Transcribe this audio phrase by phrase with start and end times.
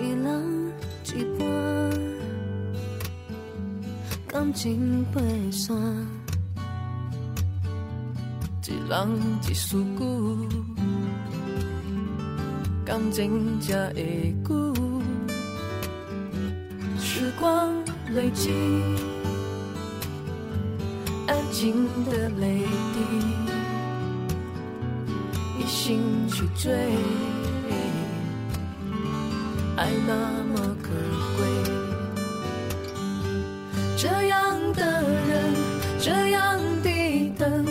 [0.00, 0.72] 一人
[1.04, 1.44] 一半，
[4.26, 5.76] 感情陪线，
[8.66, 9.08] 一人
[9.48, 10.48] 一思句，
[12.86, 14.74] 感情才会久。
[16.98, 17.74] 时光
[18.14, 18.50] 累积，
[21.26, 22.64] 安静的泪
[22.94, 22.98] 滴，
[25.60, 26.96] 一心去追。
[29.82, 30.14] 爱那
[30.54, 30.90] 么可
[31.36, 31.44] 贵，
[33.96, 35.52] 这样的人，
[35.98, 36.88] 这样的
[37.36, 37.66] 等，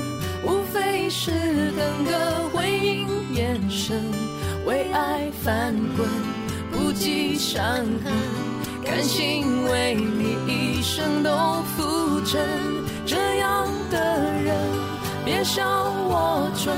[0.46, 4.04] 无非是等个回应眼神，
[4.66, 6.06] 为爱翻滚，
[6.70, 7.64] 不计伤
[8.04, 8.12] 痕，
[8.84, 12.42] 甘心为你一生都付真。
[13.06, 13.98] 这样的
[14.44, 14.54] 人，
[15.24, 15.64] 别笑
[16.10, 16.76] 我蠢，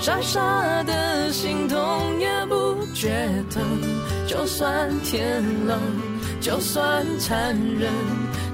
[0.00, 3.66] 傻傻的心痛也不觉疼。
[4.28, 5.80] 就算天冷，
[6.38, 7.90] 就算残忍，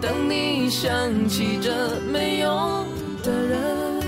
[0.00, 0.89] 等你想
[1.28, 2.86] 起这没用
[3.25, 4.05] 的人。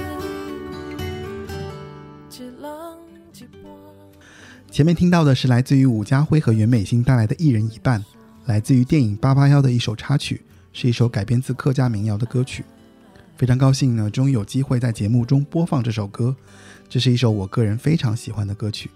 [4.70, 8.00] 前面听到的是来自于伍家辉和袁美欣带来的《一人一半》，
[8.44, 10.40] 来自于电影《八八幺》的一首插曲，
[10.72, 12.64] 是一首改编自客家民谣的歌曲。
[13.36, 16.36] 非常高兴呢，终于有机会在节目中播放这首歌。
[16.88, 18.88] 这是一首我个人非常喜欢的歌曲。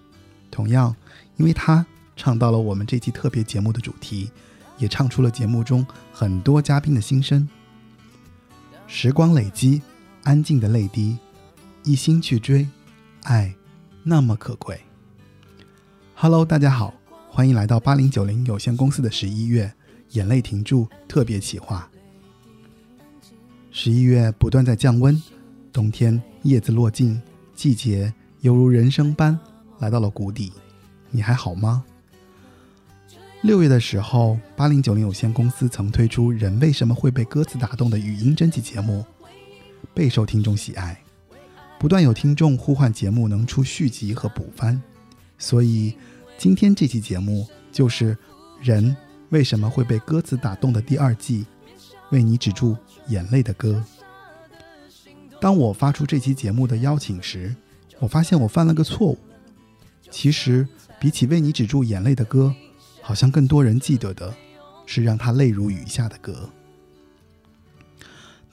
[0.52, 0.94] 同样，
[1.36, 1.84] 因为它。
[2.20, 4.30] 唱到了我们这期特别节目的主题，
[4.76, 7.48] 也唱出了节目中很多嘉宾的心声。
[8.86, 9.80] 时光累积，
[10.24, 11.16] 安静的泪滴，
[11.82, 12.68] 一心去追，
[13.22, 13.54] 爱
[14.02, 14.78] 那么可贵。
[16.14, 16.92] Hello，大家好，
[17.30, 19.72] 欢迎来到八零九零有限公司的十一月
[20.10, 21.90] 眼泪停住特别企划。
[23.70, 25.18] 十一月不断在降温，
[25.72, 27.18] 冬天叶子落尽，
[27.54, 29.40] 季节犹如人生般
[29.78, 30.52] 来到了谷底，
[31.08, 31.82] 你还好吗？
[33.42, 39.02] 六月的时候，八零九零有限公司曾推出《人为什么会被歌词打动》的语音征集节目，
[39.94, 41.02] 备受听众喜爱。
[41.78, 44.78] 不断有听众呼唤节目能出续集和补番，
[45.38, 45.94] 所以
[46.36, 48.14] 今天这期节目就是
[48.60, 48.94] 《人
[49.30, 51.46] 为什么会被歌词打动》的第二季，
[52.10, 52.76] 为你止住
[53.08, 53.82] 眼泪的歌。
[55.40, 57.56] 当我发出这期节目的邀请时，
[58.00, 59.18] 我发现我犯了个错误。
[60.10, 60.68] 其实，
[61.00, 62.54] 比起为你止住眼泪的歌。
[63.10, 64.32] 好像更多人记得的
[64.86, 66.48] 是让他泪如雨下的歌，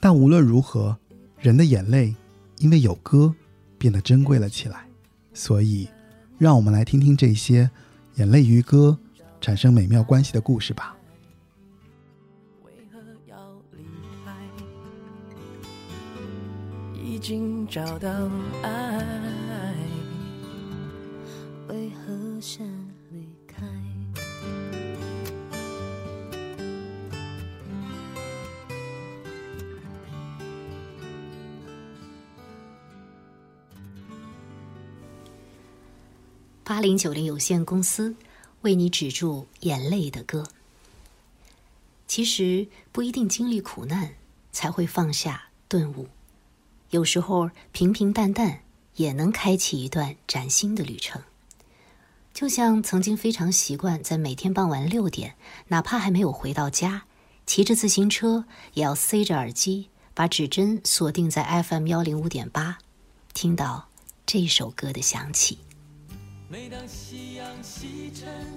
[0.00, 0.98] 但无论如何，
[1.38, 2.12] 人的眼泪
[2.56, 3.32] 因为有歌
[3.78, 4.88] 变得珍贵了起来。
[5.32, 5.88] 所以，
[6.38, 7.70] 让我们来听听这些
[8.16, 8.98] 眼泪与歌
[9.40, 10.96] 产生美妙关系的故事吧。
[12.64, 12.98] 为何
[13.28, 13.38] 要
[13.76, 13.84] 离
[14.24, 14.34] 开？
[17.00, 18.10] 已经找到
[18.64, 19.04] 爱，
[36.78, 38.14] 八零九零有限公司
[38.60, 40.46] 为你止住眼泪的歌。
[42.06, 44.14] 其实不一定经历苦难
[44.52, 46.06] 才会放下顿悟，
[46.90, 48.60] 有时候平平淡淡
[48.94, 51.20] 也能开启一段崭新的旅程。
[52.32, 55.34] 就像曾经非常习惯在每天傍晚六点，
[55.66, 57.06] 哪怕还没有回到家，
[57.44, 62.78] 骑着自行车也要塞着耳机，把指针锁定在 FM 幺零五点八，
[63.34, 63.88] 听到
[64.24, 65.58] 这首歌的响起。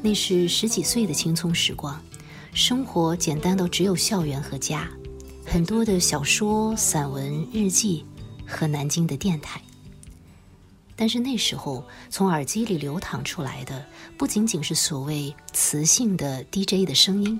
[0.01, 2.01] 那是十几岁的青葱时光，
[2.53, 4.89] 生活简单到只有校园和家，
[5.45, 8.05] 很多的小说、散文、日记
[8.47, 9.61] 和南京的电台。
[10.95, 13.85] 但是那时候，从耳机里流淌出来的
[14.17, 17.37] 不仅仅是所谓磁性的 DJ 的声音，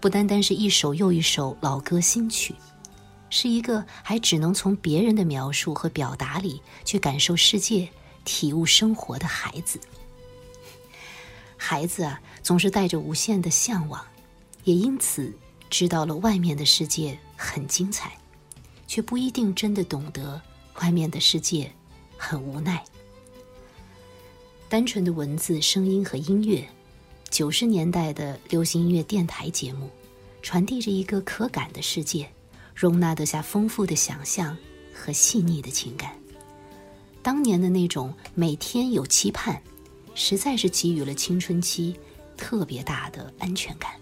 [0.00, 2.54] 不单单是一首又一首老歌新曲，
[3.28, 7.90] 是一个还只能从别人的描述和表达里去感受世界。
[8.24, 9.80] 体悟生活的孩子，
[11.56, 14.04] 孩子啊，总是带着无限的向往，
[14.64, 15.32] 也因此
[15.70, 18.16] 知道了外面的世界很精彩，
[18.86, 20.40] 却不一定真的懂得
[20.80, 21.70] 外面的世界
[22.16, 22.82] 很无奈。
[24.68, 26.66] 单纯的文字、声音和音乐，
[27.28, 29.90] 九十年代的流行音乐电台节目，
[30.40, 32.30] 传递着一个可感的世界，
[32.74, 34.56] 容纳得下丰富的想象
[34.94, 36.21] 和细腻的情感。
[37.22, 39.62] 当年的那种每天有期盼，
[40.14, 41.94] 实在是给予了青春期
[42.36, 43.92] 特别大的安全感，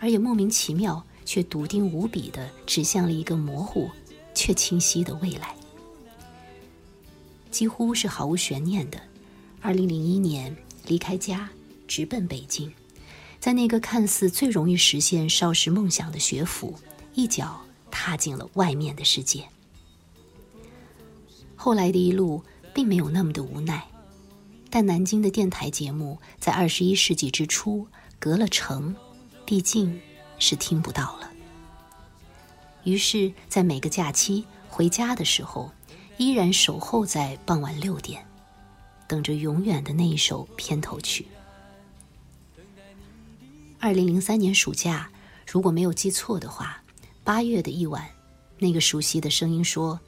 [0.00, 3.90] 而也莫名其妙却笃定无比的指向了一个模糊
[4.34, 5.54] 却清晰的未来。
[7.50, 8.98] 几乎是毫无悬念的，
[9.60, 10.56] 二零零一年
[10.86, 11.50] 离开家，
[11.86, 12.72] 直奔北京，
[13.38, 16.74] 在那个看似最容易实现少时梦想的学府，
[17.14, 17.60] 一脚
[17.90, 19.46] 踏进了外面的世界。
[21.60, 23.84] 后来的一路并没有那么的无奈，
[24.70, 27.84] 但南京的电台节目在二十一世纪之初
[28.20, 28.94] 隔了城，
[29.44, 30.00] 毕竟
[30.38, 31.28] 是听不到了。
[32.84, 35.70] 于是，在每个假期回家的时候，
[36.16, 38.24] 依然守候在傍晚六点，
[39.08, 41.26] 等着永远的那一首片头曲。
[43.80, 45.10] 二零零三年暑假，
[45.44, 46.80] 如果没有记错的话，
[47.24, 48.08] 八月的一晚，
[48.58, 49.98] 那个熟悉的声音说：“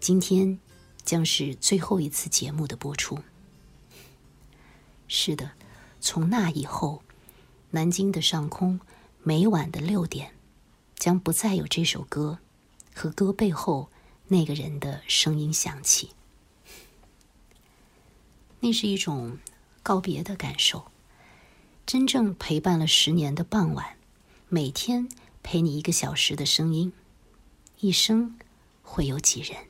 [0.00, 0.58] 今天
[1.04, 3.20] 将是最后一次节目的播出。”
[5.08, 5.52] 是的，
[6.00, 7.02] 从那以后，
[7.70, 8.80] 南京的上空
[9.22, 10.32] 每晚的六点，
[10.96, 12.38] 将不再有这首歌
[12.94, 13.90] 和歌背后
[14.28, 16.10] 那个人的声音响起。
[18.60, 19.38] 那是一种
[19.82, 20.90] 告别的感受。
[21.86, 23.96] 真正陪伴了十年的傍晚，
[24.48, 25.08] 每天
[25.42, 26.92] 陪你一个小时的声音，
[27.80, 28.38] 一生
[28.82, 29.69] 会有几人？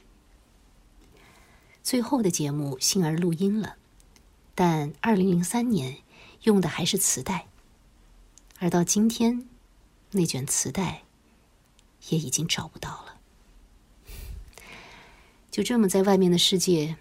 [1.82, 3.76] 最后的节目幸而录音了，
[4.54, 5.98] 但二零零三年
[6.42, 7.46] 用的还是磁带，
[8.58, 9.48] 而到今天，
[10.12, 11.02] 那卷磁带
[12.08, 13.16] 也已经找不到了。
[15.50, 16.96] 就这么在外面的世界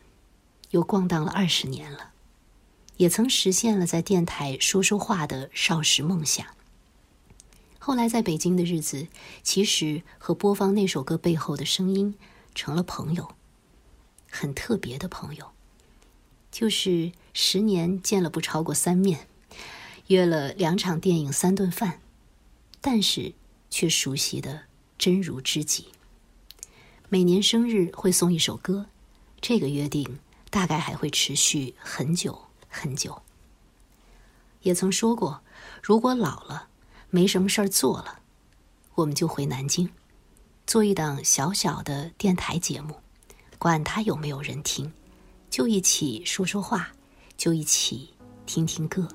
[0.71, 2.11] 又逛荡了二十年了。
[2.97, 6.45] 也曾实现了在电台说说话的少时梦想。
[7.77, 9.07] 后来在北京的日子，
[9.41, 12.15] 其实和播放那首歌背后的声音
[12.53, 13.33] 成了朋友，
[14.29, 15.51] 很特别的朋友，
[16.51, 19.27] 就是十年见了不超过三面，
[20.07, 22.01] 约了两场电影三顿饭，
[22.81, 23.33] 但是
[23.69, 24.65] 却熟悉的
[24.97, 25.89] 真如知己。
[27.09, 28.85] 每年生日会送一首歌，
[29.41, 32.45] 这个约定大概还会持续很久。
[32.71, 33.23] 很久，
[34.61, 35.41] 也曾说过，
[35.81, 36.67] 如果老了
[37.09, 38.19] 没什么事儿做了，
[38.93, 39.89] 我们就回南京，
[40.67, 43.01] 做一档小小的电台节目，
[43.59, 44.89] 管他有没有人听，
[45.50, 46.89] 就一起说说话，
[47.35, 48.09] 就一起
[48.45, 49.06] 听听歌。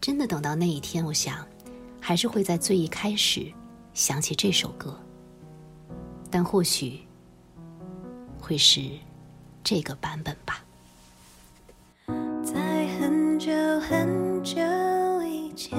[0.00, 1.46] 真的等到那一天，我想，
[2.00, 3.46] 还是会在最一开始
[3.94, 4.98] 想起这首歌，
[6.28, 7.00] 但或许
[8.40, 8.82] 会是
[9.62, 10.64] 这个版本吧。
[12.42, 14.56] 在很久很久
[15.22, 15.78] 以前，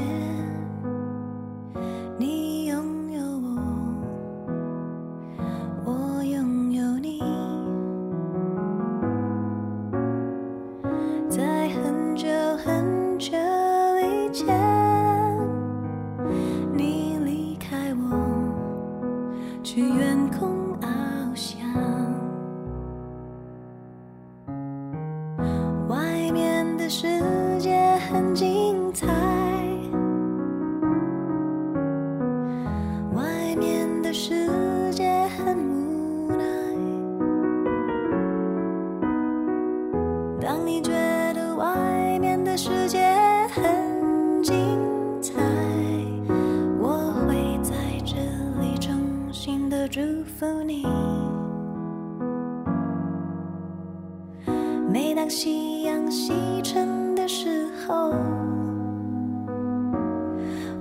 [50.42, 50.84] 不你。
[54.92, 58.12] 每当夕阳西沉的时候，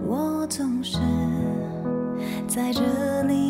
[0.07, 0.99] 我总是
[2.49, 3.50] 在这里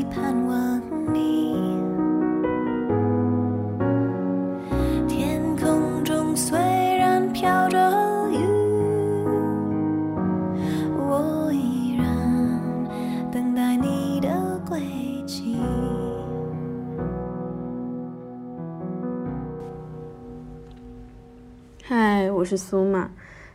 [22.21, 23.11] 嗨，我是苏玛。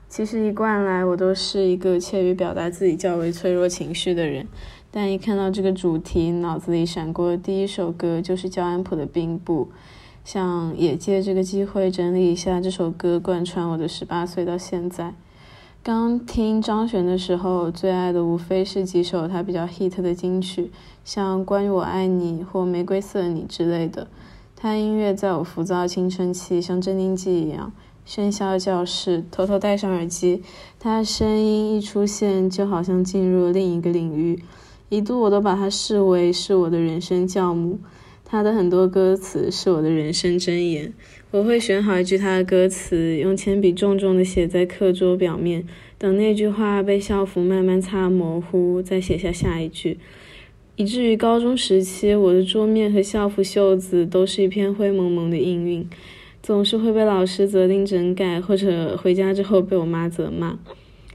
[0.10, 4.48] 其实一贯来，我都是一个怯于表达自己较为脆弱情绪的人。
[4.89, 9.69] 但一看到这个主题，脑子里闪过的第一首歌就是焦安普的《冰布》，
[10.24, 15.13] 想也借这个机会整理一下这首歌贯穿我的十八岁到现在。
[15.84, 20.72] 刚听张悬的时候，最爱的无非是几首他比较 hit 的金曲，
[21.03, 24.07] 像《关于我爱你》或《玫瑰色你》之类的。
[24.55, 27.72] 他音乐在我浮躁青春期，像镇定剂一样。
[28.08, 30.42] 喧嚣教室，偷偷戴上耳机，
[30.80, 34.40] 他的声音一出现，就好像进入了另一个领域。
[34.90, 37.80] 一度我都把他视为是我的人生教母。
[38.24, 40.94] 他的很多歌词是我的人生箴言。
[41.32, 45.66] 我会选好一句他的歌词，用铅笔重重地写在课桌表面，
[45.98, 50.00] 等那句话被校服慢慢擦模糊，再写下下一句。
[50.76, 55.90] 以至于高中时期，我的桌面和校服袖子都是一片灰蒙蒙的印晕。
[56.46, 60.60] 总是会被老师责令整改，或者回家之后被我妈责骂。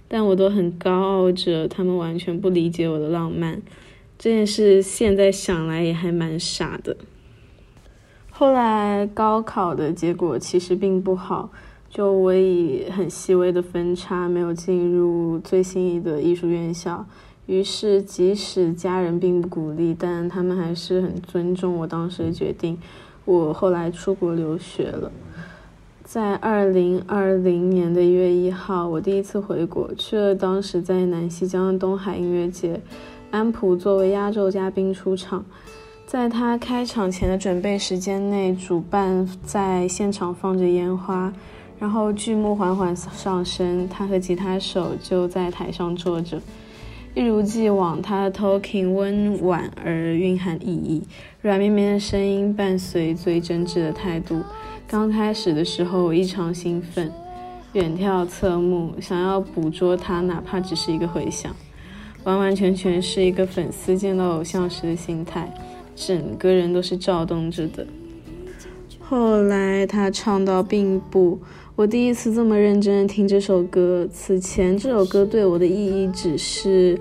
[0.09, 3.63] 但我都很高傲着，他们完全不理解我的浪漫。
[4.19, 6.97] 这件事现在想来也还蛮傻的。
[8.29, 11.53] 后来高考的结果其实并不好，
[11.89, 17.07] 就我以很细微的分差没有进入最心仪的艺术院校。
[17.47, 22.77] 于是，即使家人并不鼓励，但他们还是很尊重我当时的决定。
[23.25, 25.13] 我后来出国留学了，
[26.03, 32.81] 在二零二零年的一月一号，我第一次回国，去了当时在南溪江的东海音乐节，
[33.31, 35.45] 安普作为压轴嘉宾出场。
[36.07, 41.33] 在他开场前的准备时间内，主办在现场放着烟花，
[41.79, 46.41] 然后剧目缓缓上升，他和吉他手就在台上坐着。
[47.21, 51.03] 一如既往，他的 talking 温婉而蕴含意义，
[51.43, 54.43] 软绵绵的声音伴随最真挚的态度。
[54.89, 57.13] 刚开始的时候，我异常兴奋，
[57.75, 61.55] 远眺侧目，想要捕捉他，哪怕只是一个回响，
[62.25, 65.53] 完完全全是一个粉丝见到偶像时的心态，
[65.95, 67.87] 整个人都是躁动着的。
[68.99, 71.39] 后来他唱到并不。
[71.81, 74.07] 我第一次这么认真的听这首歌。
[74.13, 76.95] 此前这首歌对我的意义只是，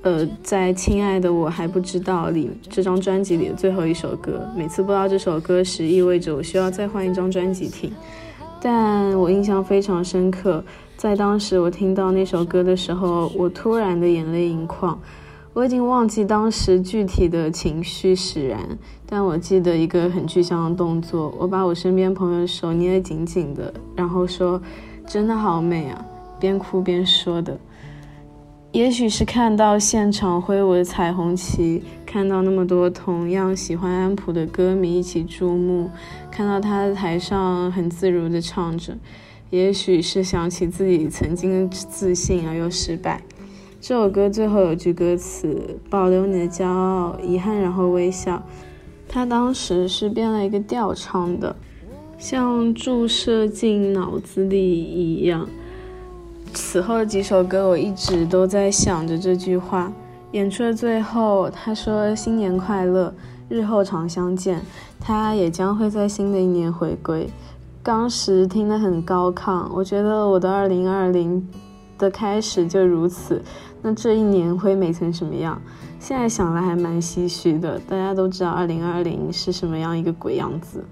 [0.00, 4.40] 呃，在《亲爱的我还不知道》里这张专辑里的最后一首歌。
[4.56, 7.92] 每次播到这首歌时，意味着我需要再换一张专辑听。
[8.58, 10.64] 但我印象非常深刻，
[10.96, 14.98] 在当时我听到那首歌的时候，我突然的眼泪盈眶。
[15.56, 18.60] 我已经忘记当时具体的情绪使然，
[19.06, 21.34] 但我记得一个很具象的动作。
[21.38, 24.60] 我把我身边朋友的手捏得紧紧的，然后说
[25.08, 26.04] ：“真的好美啊！”
[26.38, 27.58] 边哭边说的。
[28.72, 35.88] 也许是看到现场挥舞的彩虹旗，看到那么多同样喜欢安普的歌迷一起注目，
[36.30, 38.94] 看到他在台上很自如地唱着。
[39.48, 43.22] 也许是想起自己曾经的自信而又失败。
[43.88, 48.42] 这首歌最后有句歌词：“保留你的骄傲，遗憾，然后微笑。”
[49.08, 51.54] 他当时是编了一个调唱的，
[52.18, 55.48] 像注射进脑子里一样。
[56.52, 59.92] 此后的几首歌，我一直都在想着这句话。
[60.32, 63.14] 演出的最后，他说：“新年快乐，
[63.48, 64.62] 日后常相见。”
[64.98, 67.30] 他也将会在新的一年回归。
[67.84, 71.48] 当时听得很高亢，我觉得我的二零二零
[71.96, 73.40] 的开始就如此。
[73.88, 75.62] 那这一年会美成什么样？
[76.00, 77.78] 现在想来还蛮唏嘘的。
[77.88, 80.84] 大家都知道二零二零是什么样一个鬼样子。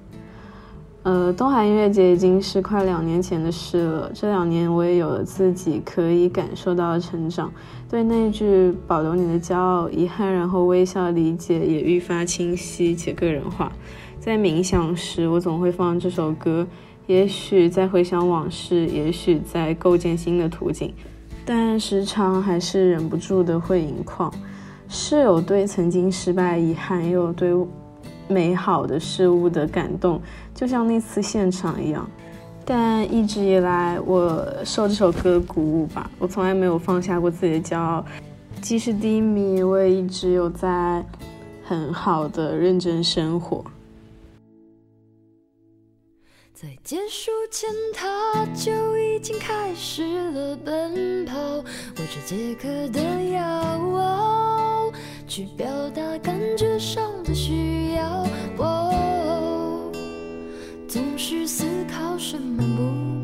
[1.03, 4.13] 呃，东海音乐节已经是快两年前的事了。
[4.15, 7.53] 这两年我也有了自己可以感受到的成长，
[7.91, 13.73] 对那句“保留你的骄傲、遗憾，然后微笑”理解也愈发清晰且个人化。
[14.21, 16.65] 在冥想时，我总会放这首歌，
[17.09, 20.95] 也许在回想往事，也许在构建新的图景。
[21.45, 24.33] 但时常还是忍不住的会盈眶，
[24.89, 27.53] 是有对曾经失败遗憾，也有对
[28.29, 30.21] 美好的事物的感动，
[30.55, 32.09] 就像那次现场一样。
[32.65, 38.03] 但一直以来，我受这首歌鼓舞吧，我从来没有放下过自己的骄傲，
[38.63, 41.05] 即使低迷，我也一直有在
[41.63, 43.63] 很好的认真生活。
[46.65, 51.65] 在结束前，他就已经开始了奔跑，握
[51.97, 53.03] 着解渴的
[53.35, 54.91] 药，
[55.29, 58.27] 去表达感觉上的需要。
[58.57, 59.93] 哦
[60.89, 62.65] 总是思考什么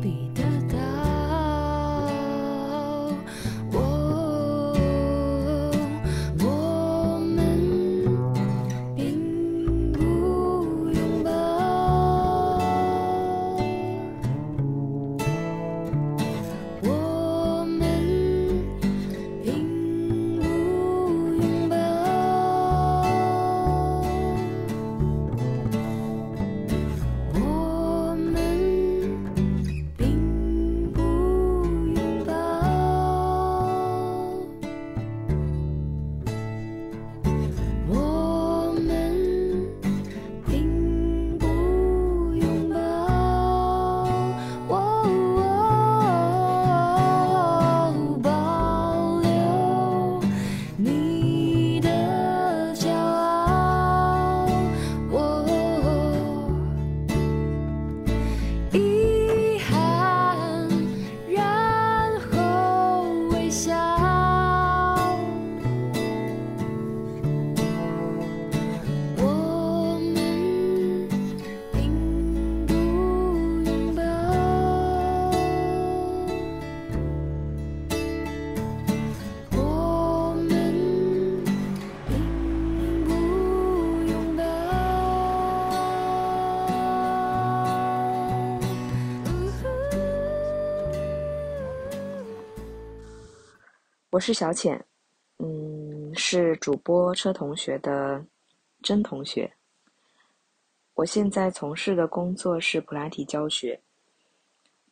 [94.11, 94.85] 我是小浅，
[95.37, 98.21] 嗯，是主播车同学的
[98.83, 99.49] 真同学。
[100.95, 103.81] 我现在从事的工作是普拉提教学。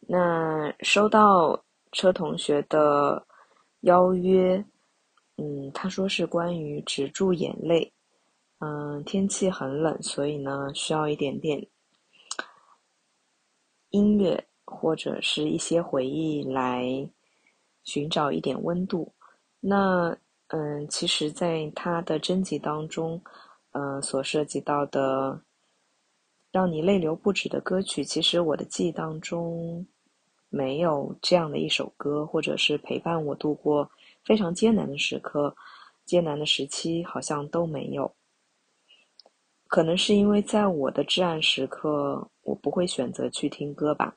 [0.08, 1.62] 那收到
[1.92, 3.22] 车同学的
[3.82, 4.64] 邀约，
[5.36, 7.92] 嗯，他说是关于止住眼泪。
[8.60, 11.68] 嗯，天气很冷，所以呢，需要一点点
[13.90, 16.86] 音乐或者是一些回忆来
[17.89, 19.12] 寻找一点温度。
[19.60, 20.15] 那
[20.50, 23.19] 嗯，其实，在他的征集当中，
[23.72, 25.41] 嗯，所涉及到的
[26.51, 29.86] 让你泪流不止的歌曲，其实我的记忆当中
[30.50, 33.89] 没有这样的一首歌，或者是陪伴我度过
[34.24, 35.55] 非常艰难的时刻、
[36.05, 38.12] 艰难的时期，好像都没有。
[39.67, 44.15] 可能是因为在我的至暗时刻，我不会选择去听歌吧。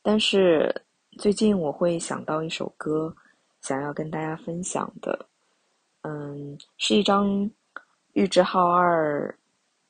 [0.00, 0.72] 但是
[1.18, 3.14] 最近我会想到一首歌，
[3.62, 5.26] 想要跟大家分享的，
[6.02, 7.50] 嗯，是一张
[8.12, 9.36] 玉置浩二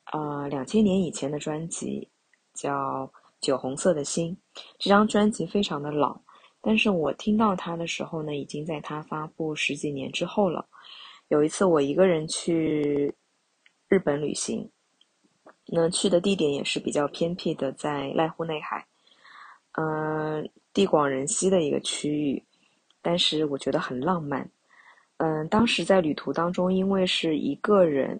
[0.05, 2.09] 啊两千年以前的专辑，
[2.53, 2.71] 叫
[3.41, 4.35] 《酒红色的心》。
[4.79, 6.19] 这张专辑非常的老，
[6.61, 10.65] 但是我听到它的时候呢，已经在它发布十几年之后了。
[11.27, 13.13] 有一次我一个人去。
[13.89, 14.69] 日本旅行，
[15.67, 18.85] 那去的地点也是比较偏僻的，在濑户内海，
[19.77, 22.43] 嗯，地广人稀的一个区域，
[23.01, 24.47] 但是我觉得很浪漫。
[25.17, 28.15] 嗯，当时在旅途当中，因为是一个人，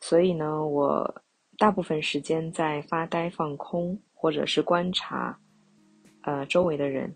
[0.00, 1.22] 所以呢，我
[1.58, 5.38] 大部分时间在发呆放空，或者是观察，
[6.22, 7.14] 呃，周围的人。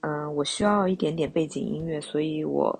[0.00, 2.74] 嗯，我需要一点点背景音乐，所以我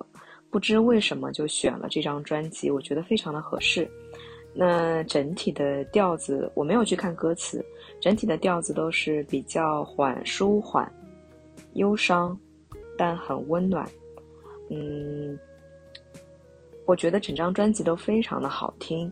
[0.49, 3.87] 不知为什么就选了这张专辑，我觉得非常的合适。
[4.55, 7.63] 那整体的调子我没有去看歌词，
[8.01, 10.91] 整体的调子都是比较缓、舒缓、
[11.73, 12.37] 忧伤，
[12.97, 13.87] 但很温暖。
[14.69, 15.37] 嗯，
[16.85, 19.11] 我觉得整张专辑都非常的好听。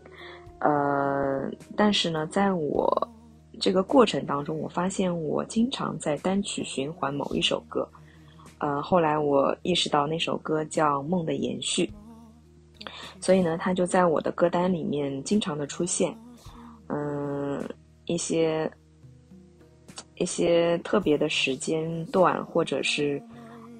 [0.58, 3.08] 呃，但是呢，在我
[3.60, 7.88] 这个过程当中，我发现我经常在单曲循环某一首歌。
[8.58, 11.84] 呃，后来我意识到那首歌叫《梦的延续》。
[13.20, 16.16] 所以呢，它就在我的歌单里面经常的出现，
[16.88, 17.62] 嗯，
[18.06, 18.70] 一些
[20.16, 23.22] 一些特别的时间段，或者是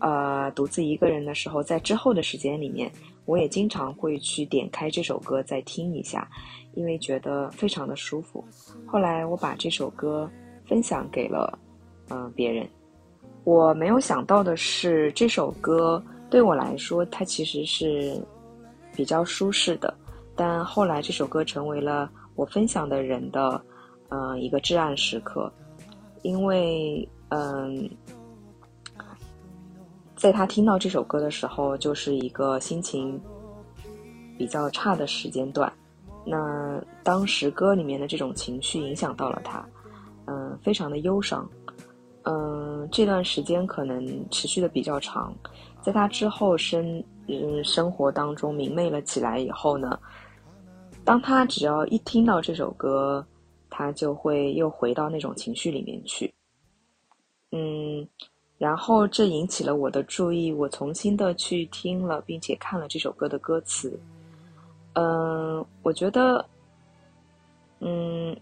[0.01, 2.91] 呃独自一个人的时候，在之后的时间里面，
[3.25, 6.29] 我也经常会去点开这首歌再听一下，
[6.75, 8.45] 因为觉得非常的舒服。
[8.87, 10.31] 后来我把这首歌
[10.67, 11.59] 分享给了
[12.09, 12.69] 嗯别人，
[13.45, 18.21] 我没有想到的是，这首歌对我来说，它其实是。
[18.95, 19.95] 比较舒适的，
[20.37, 23.59] 但后来这首歌成为了我分享的人的，
[24.11, 25.51] 嗯，一个至暗时刻，
[26.23, 27.91] 因为，嗯，
[30.17, 33.21] 在他听到这首歌的时候，就是一个心情
[34.39, 35.73] 比较差的时间段。
[36.25, 39.65] 那当时歌里面的这种情绪影响到了他，
[40.27, 41.49] 嗯，非常的忧伤，
[42.23, 45.35] 嗯，这段时间可能持续的比较长，
[45.81, 47.03] 在他之后生。
[47.29, 49.97] 嗯，生活当中明媚了起来以后呢，
[51.05, 53.25] 当他只要一听到这首歌，
[53.73, 56.33] 他就会又回到那种情绪里面去。
[57.51, 58.07] 嗯，
[58.59, 63.99] 然后这引起了我的注意，我重新的去听了，并且看了这首歌的歌词。
[64.93, 66.45] 嗯，我觉得，
[67.81, 68.37] 嗯，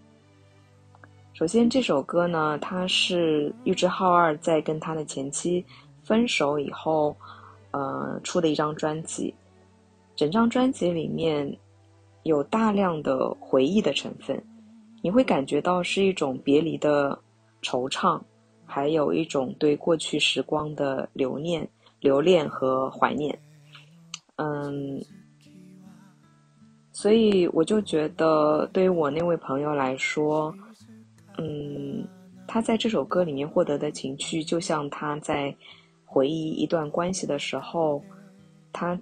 [1.32, 5.64] 首先这首歌呢，它是玉置浩二在跟他的前妻
[6.02, 7.16] 分手以后。
[7.72, 9.32] 呃，出的一张专辑，
[10.16, 11.56] 整张专辑里面
[12.24, 14.44] 有大量的回忆的成分，
[15.02, 17.18] 你会感觉到是一种别离的
[17.62, 18.20] 惆怅，
[18.64, 21.68] 还有一种对过去时光的留念、
[22.00, 23.38] 留恋和怀念。
[24.36, 25.00] 嗯，
[26.92, 30.54] 所以我就觉得，对于我那位朋友来说，
[31.38, 32.06] 嗯，
[32.46, 35.54] 他在这首歌里面获得的情绪，就像他在。
[36.12, 38.02] 回忆一段关系的时候，
[38.72, 39.00] 他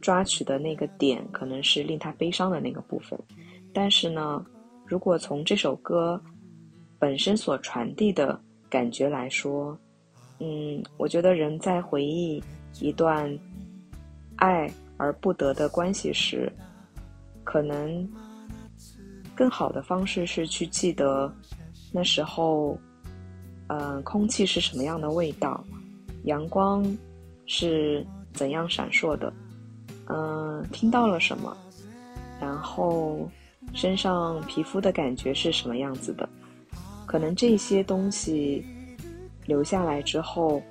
[0.00, 3.18] 抓取的那个点可能是令他悲伤的那个部分，
[3.74, 4.46] 但是呢，
[4.86, 6.20] 如果从这首歌
[6.98, 9.76] 本身所传递的感觉来说，
[10.38, 12.42] 嗯，我觉得人在回忆
[12.80, 13.36] 一段
[14.36, 16.50] 爱而不得的关系时，
[17.42, 18.08] 可能
[19.34, 21.32] 更好的方式是去记得
[21.92, 22.78] 那时候，
[23.68, 25.62] 嗯，空气是什么样的味道。
[26.24, 26.84] 阳光
[27.46, 29.32] 是怎样闪烁的？
[30.08, 31.56] 嗯，听到了什么？
[32.40, 33.28] 然后
[33.76, 36.26] 身上皮肤的感觉是什么样子的？
[37.04, 38.64] 可能这些东西
[39.44, 40.62] 留下来之后，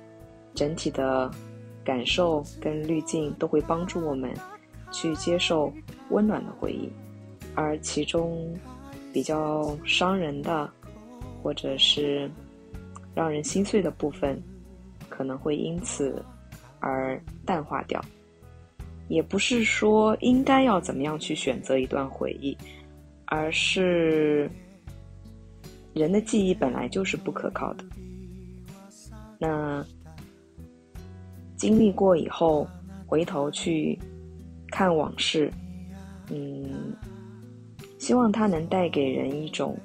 [0.54, 1.30] 整体的
[1.84, 4.34] 感受跟滤镜都会帮助我们
[4.90, 5.72] 去接受
[6.10, 6.90] 温暖的回忆，
[7.54, 8.52] 而其中
[9.12, 10.68] 比较伤人的，
[11.42, 12.28] 或者是
[13.14, 14.42] 让人心碎的部分，
[15.08, 16.20] 可能会因此
[16.80, 18.04] 而淡化掉。
[19.08, 22.58] 也不是说应该要怎么样去选择一段回忆，
[23.26, 24.50] 而是
[25.94, 27.84] 人的记忆本来就是不可靠的。
[29.38, 29.84] 那
[31.56, 32.66] 经历过以后，
[33.06, 33.98] 回头去
[34.70, 35.50] 看往事，
[36.30, 36.94] 嗯，
[37.98, 39.76] 希望它能带给人一种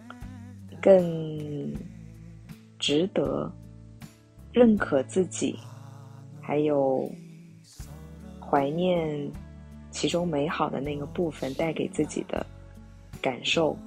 [0.81, 1.73] 更
[2.77, 3.51] 值得
[4.51, 5.57] 认可自己，
[6.41, 7.09] 还有
[8.39, 9.31] 怀念
[9.91, 12.45] 其中美好的那个部分带给自己的
[13.21, 13.77] 感受，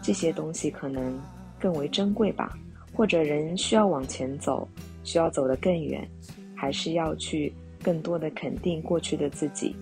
[0.00, 1.20] 这些东西可能
[1.58, 2.56] 更为珍贵吧。
[2.94, 4.66] 或者人需要往前走。
[5.04, 6.06] 需要走得更远，
[6.54, 7.50] 还是要去
[7.82, 9.74] 更多的肯定过去的自己？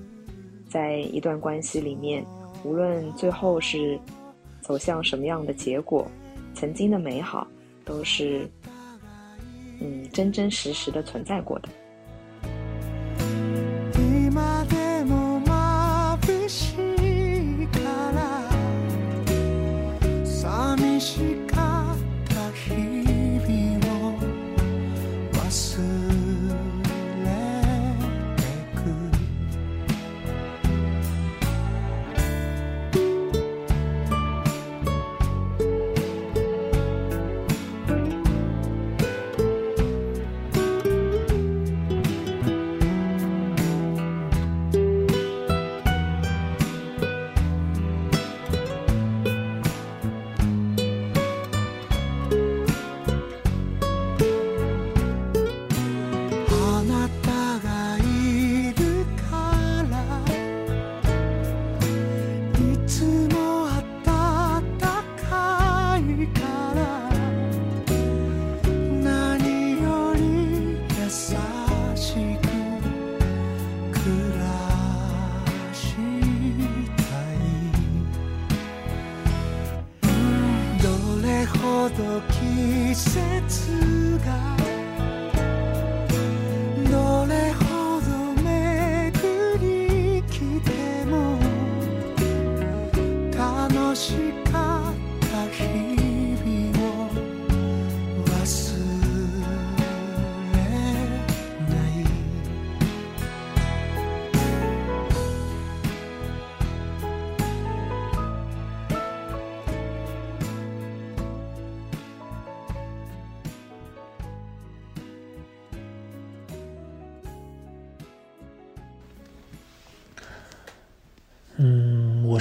[0.68, 2.24] 在一段关系里面，
[2.62, 3.98] 无论最后是
[4.60, 6.06] 走向什么样的结果，
[6.54, 7.44] 曾经的美好
[7.84, 8.48] 都是
[9.80, 11.68] 嗯真真实实的存在过的。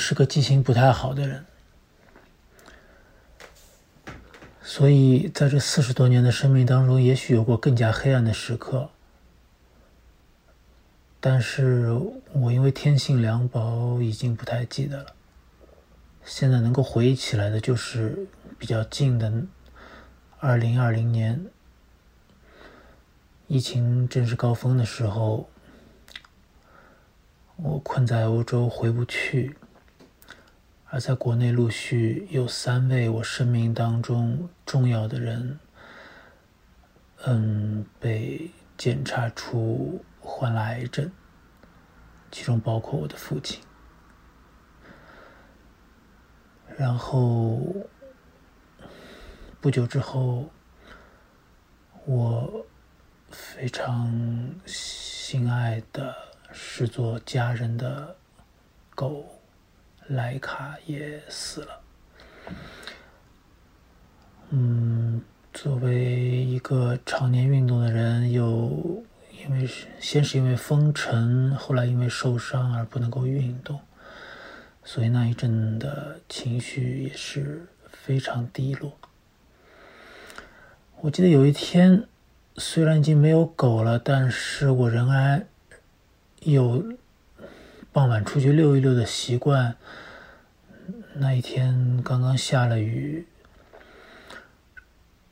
[0.08, 1.44] 是个记性不太好的人，
[4.62, 8.92] 所以在这四十多年的生命当中，也许有过更加黑暗的时刻。
[11.20, 11.92] 但是
[12.34, 15.16] 我因为天性凉薄，已经不太记得了。
[16.24, 18.28] 现在能够回忆起来的，就是
[18.60, 19.34] 比较近的
[20.38, 21.48] 二零二零年
[23.48, 25.50] 疫情正是高峰的时候，
[27.56, 29.58] 我困在欧洲回不去。
[30.88, 35.60] 而在国内，陆续有三位我生命当中重要的人，
[37.26, 41.12] 嗯，被检查出患了癌症，
[42.32, 43.62] 其中包括我的父亲。
[46.78, 47.60] 然后
[49.60, 50.50] 不久之后，
[52.06, 52.66] 我
[53.32, 54.14] 非常
[54.66, 56.16] 心爱的
[56.54, 58.16] 视作家人的
[58.94, 59.35] 狗。
[60.08, 61.82] 莱卡也死了。
[64.50, 69.04] 嗯，作为一个常年运动的人，又
[69.44, 69.68] 因为
[70.00, 73.80] 先是因为风尘，后来因为受伤而不能够运动，
[74.84, 78.94] 所以那一阵的情绪也是非常低落。
[81.02, 82.08] 我记得有一天，
[82.58, 85.48] 虽然已经没有狗了，但是我仍然
[86.42, 86.84] 有。
[87.96, 89.78] 傍晚出去溜一溜的习惯。
[91.14, 93.26] 那一天刚刚下了雨，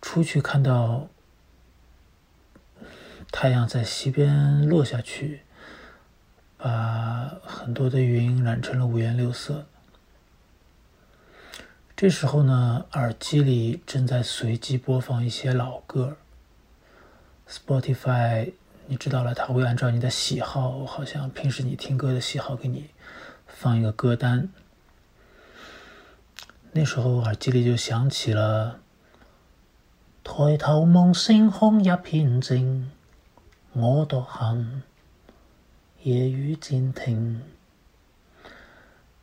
[0.02, 1.10] 出去看到
[3.34, 5.41] 太阳在西边落下去，
[6.56, 9.65] 把很多的云染成了五颜六色。
[11.97, 16.15] 这时候呢，耳机里正在随机播放一些老歌
[17.45, 18.54] ，Spotify
[18.87, 22.89] 你知道了，他会按照你的喜好，好像平时你听歌的喜好，给你
[23.47, 24.49] 放一个歌单。
[26.73, 28.79] 那时候耳机里就响起了
[30.23, 32.91] “抬头望星空一片静，
[33.71, 34.81] 我独行，
[36.01, 37.41] 夜雨渐停”，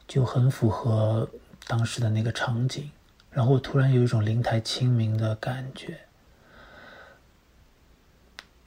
[0.09, 1.29] 就很符合
[1.67, 2.91] 当时的那个场景。
[3.31, 6.01] 然后突然有一种灵台清明的感觉。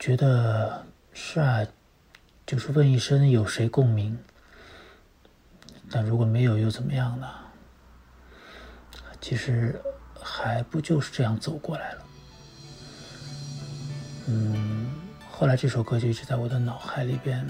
[0.03, 1.65] 觉得是啊，
[2.45, 4.19] 就是问一声有谁共鸣？
[5.89, 7.29] 但如果没有又怎么样呢？
[9.21, 9.81] 其实
[10.21, 12.05] 还不就是这样走过来了。
[14.27, 14.91] 嗯，
[15.31, 17.47] 后来这首歌就一直在我的脑海里边，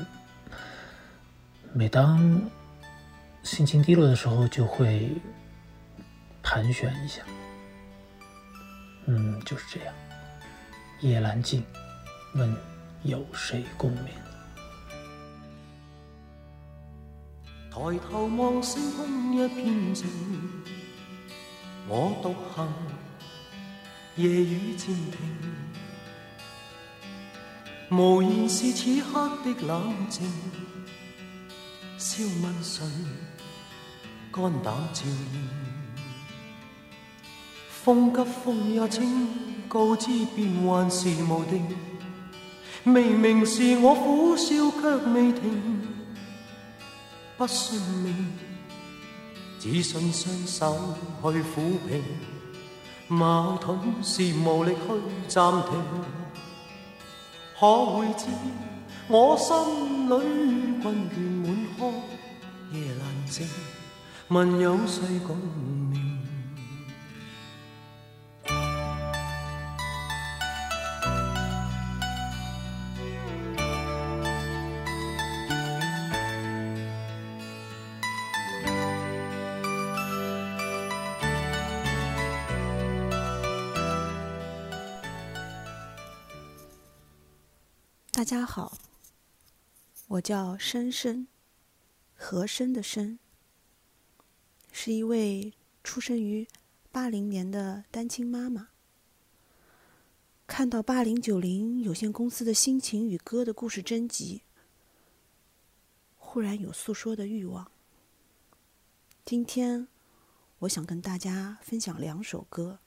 [1.74, 2.40] 每当
[3.42, 5.10] 心情低落的时候就会
[6.44, 7.24] 盘旋一下。
[9.08, 9.96] 嗯，就是这样，
[11.00, 11.66] 夜阑静。
[12.36, 12.52] 问
[13.04, 14.06] 有谁共鸣？
[17.70, 20.08] 抬头望星空一片静，
[21.88, 22.68] 我独行，
[24.16, 25.20] 夜雨渐停。
[27.92, 30.28] 无言是此刻的冷静，
[32.00, 32.84] 笑问谁
[34.32, 35.50] 肝胆照应？
[37.70, 39.28] 风急风也清，
[39.68, 41.93] 告知变幻是无定。
[42.84, 45.82] 明明是我苦笑却未停，
[47.38, 48.34] 不信命，
[49.58, 52.04] 只信双手去抚平。
[53.08, 55.72] 矛盾是无力去暂停，
[57.60, 58.26] 可会知
[59.08, 61.94] 我心里困倦满腔，
[62.72, 63.48] 夜阑静，
[64.30, 65.38] 问有谁共
[88.34, 88.80] 大家好，
[90.08, 91.28] 我叫深深，
[92.16, 93.20] 和珅的深，
[94.72, 96.48] 是一位出生于
[96.92, 98.70] 八零年的单亲妈妈。
[100.48, 104.42] 看到八零九零有限公司的心情与歌的故事征集，
[106.18, 107.72] 忽然有诉说的欲望。
[109.24, 109.88] 今天，
[110.58, 112.80] 我想跟大家分享两首歌。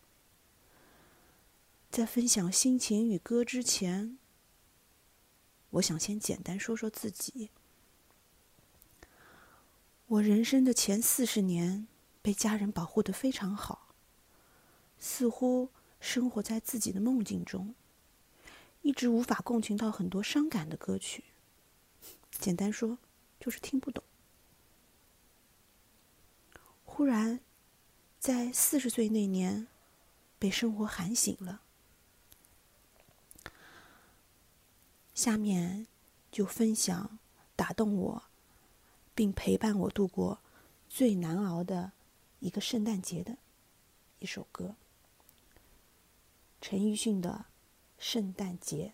[1.88, 4.18] 在分享心情与歌之前。
[5.76, 7.50] 我想先简单说说自己。
[10.06, 11.86] 我人生的前四十年
[12.22, 13.94] 被家人保护的非常好，
[14.98, 17.74] 似乎生活在自己的梦境中，
[18.82, 21.24] 一直无法共情到很多伤感的歌曲。
[22.30, 22.98] 简单说，
[23.40, 24.02] 就是听不懂。
[26.84, 27.40] 忽然，
[28.18, 29.66] 在四十岁那年，
[30.38, 31.62] 被生活喊醒了。
[35.16, 35.86] 下面
[36.30, 37.18] 就分享
[37.56, 38.22] 打动我，
[39.14, 40.40] 并陪伴我度过
[40.90, 41.92] 最难熬的
[42.40, 43.38] 一个圣诞节的
[44.18, 44.76] 一首歌——
[46.60, 47.46] 陈奕迅的
[47.98, 48.92] 《圣诞节》。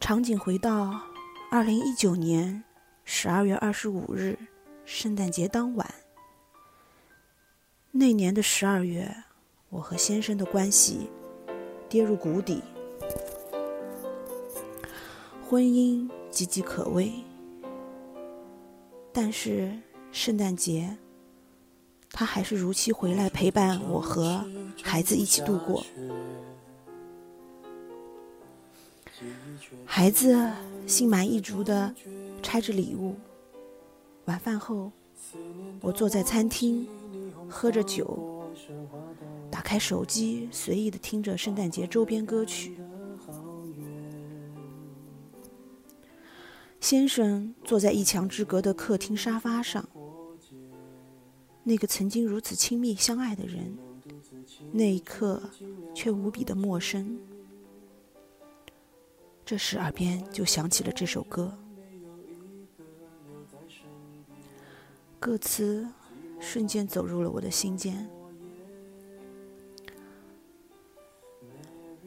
[0.00, 1.02] 场景回到
[1.50, 2.64] 二零一九年。
[3.04, 4.38] 十二月二十五日，
[4.84, 5.94] 圣诞节当晚。
[7.90, 9.14] 那年的十二月，
[9.68, 11.10] 我和先生的关系
[11.88, 12.62] 跌入谷底，
[15.48, 17.12] 婚姻岌岌可危。
[19.12, 19.70] 但是
[20.10, 20.96] 圣诞节，
[22.10, 24.44] 他还是如期回来陪伴我和
[24.82, 25.84] 孩子一起度过。
[29.84, 30.50] 孩子
[30.86, 31.94] 心满意足的。
[32.42, 33.14] 拆着礼物，
[34.26, 34.90] 晚饭后，
[35.80, 36.86] 我坐在餐厅，
[37.48, 38.44] 喝着酒，
[39.50, 42.76] 打开手机，随意的听着圣诞节周边歌曲。
[46.80, 49.88] 先生坐在一墙之隔的客厅沙发上，
[51.62, 53.78] 那个曾经如此亲密相爱的人，
[54.72, 55.40] 那一刻
[55.94, 57.18] 却无比的陌生。
[59.44, 61.56] 这时，耳边就响起了这首歌。
[65.22, 65.86] 歌词
[66.40, 68.10] 瞬间走入了我的心间。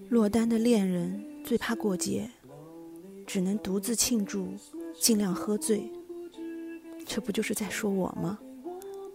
[0.10, 2.30] 落单的恋人最怕过节，
[3.26, 4.50] 只能独自庆祝，
[5.00, 5.90] 尽量喝醉。
[7.06, 8.38] 这不就是在说我吗？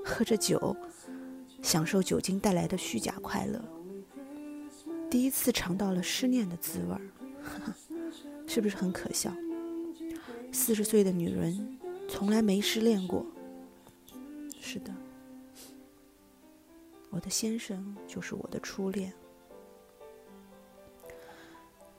[0.02, 0.74] 喝着酒，
[1.60, 3.62] 享受酒精带来的虚假快乐，
[5.10, 7.02] 第一次尝到了失恋的滋味儿，
[8.48, 9.30] 是不是很可笑？
[10.50, 13.26] 四十岁的女人从来没失恋过。
[14.61, 14.94] 是的，
[17.09, 19.12] 我的先生就是我的初恋。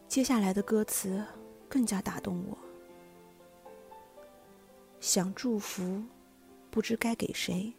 [0.08, 1.22] 接下来的歌词
[1.68, 2.58] 更加打动我。
[5.00, 6.04] 想祝福，
[6.70, 7.74] 不知该给谁。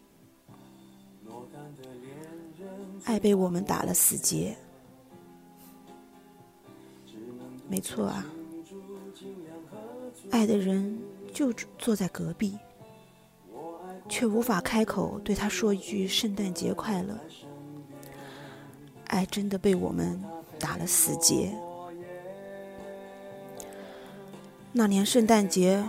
[3.04, 4.56] 爱被我们打了死结。
[7.68, 8.26] 没错啊，
[10.30, 11.00] 爱的人
[11.32, 12.58] 就坐在隔壁，
[14.12, 17.18] 却无法开口对他说一句“圣诞节快乐”。
[19.08, 20.22] 爱真的被我们
[20.58, 21.50] 打了死结。
[24.70, 25.82] 那年圣诞节，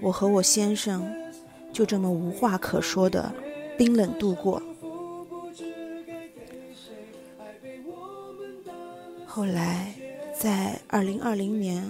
[0.00, 1.14] 我和我先生
[1.70, 3.30] 就这么无话可说的
[3.76, 4.62] 冰冷度过。
[9.26, 9.92] 后来，
[10.34, 11.84] 在二零二零年，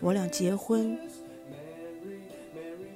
[0.00, 0.98] 我俩结婚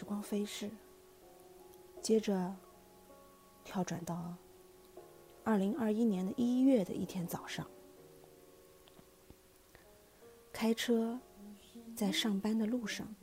[0.00, 0.70] 时光飞逝，
[2.00, 2.56] 接着
[3.62, 4.34] 跳转到
[5.44, 7.66] 二零二一年的一月的一天早上，
[10.54, 11.20] 开车
[11.94, 13.14] 在上班的路上，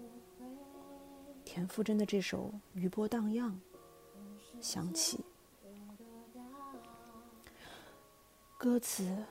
[1.44, 3.60] 田馥甄的这首《余波荡漾》
[4.62, 5.26] 响起，
[8.56, 9.26] 歌词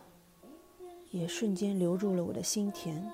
[1.12, 3.08] 也瞬间流入了我的心田。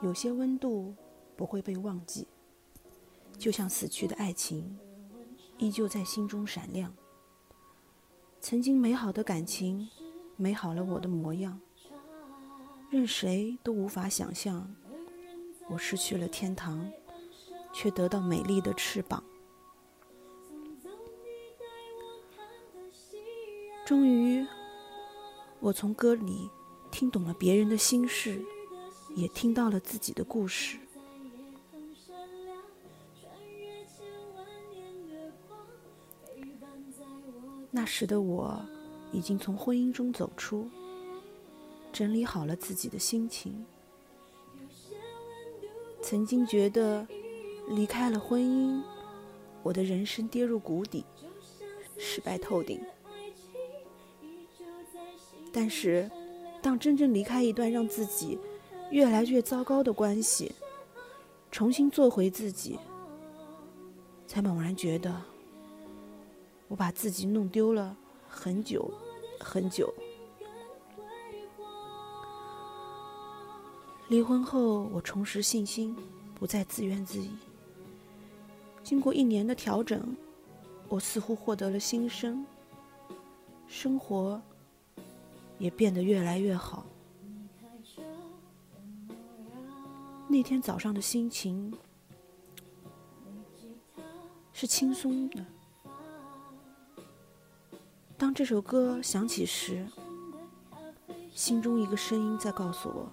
[0.00, 0.94] 有些温度
[1.36, 2.26] 不会被忘记，
[3.36, 4.78] 就像死去的爱情，
[5.58, 6.94] 依旧在心中闪亮。
[8.40, 9.88] 曾经美好的感情，
[10.36, 11.60] 美好了我的模样，
[12.90, 14.72] 任谁都无法想象，
[15.68, 16.88] 我失去了天堂，
[17.72, 19.22] 却得到美丽的翅膀。
[23.84, 24.46] 终于，
[25.58, 26.48] 我从歌里
[26.92, 28.44] 听懂了别人的心事。
[29.18, 30.78] 也听到了自己的故事。
[37.68, 38.64] 那时的我，
[39.12, 40.70] 已经从婚姻中走出，
[41.92, 43.66] 整理好了自己的心情。
[46.00, 47.04] 曾经觉得
[47.70, 48.80] 离开了婚姻，
[49.64, 51.04] 我的人生跌入谷底，
[51.98, 52.80] 失败透顶。
[55.52, 56.08] 但是，
[56.62, 58.38] 当真正离开一段让自己……
[58.90, 60.52] 越来越糟糕的关系，
[61.50, 62.78] 重新做回自己，
[64.26, 65.14] 才猛然觉得，
[66.68, 67.96] 我把自己弄丢了
[68.28, 68.90] 很久
[69.38, 69.92] 很久。
[74.08, 75.94] 离婚后，我重拾信心，
[76.34, 77.28] 不再自怨自艾。
[78.82, 80.16] 经过一年的调整，
[80.88, 82.46] 我似乎获得了新生，
[83.66, 84.40] 生活
[85.58, 86.86] 也变得越来越好。
[90.30, 91.72] 那天早上的心情
[94.52, 95.42] 是轻松的。
[98.18, 99.86] 当这首歌响起时，
[101.32, 103.10] 心中一个声音在告诉我：“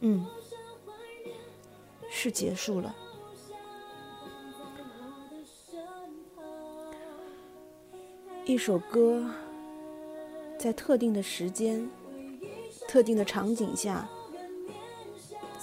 [0.00, 0.26] 嗯，
[2.10, 2.94] 是结束了。”
[8.44, 9.30] 一首歌
[10.58, 11.88] 在特定的时间、
[12.86, 14.06] 特定的场景下。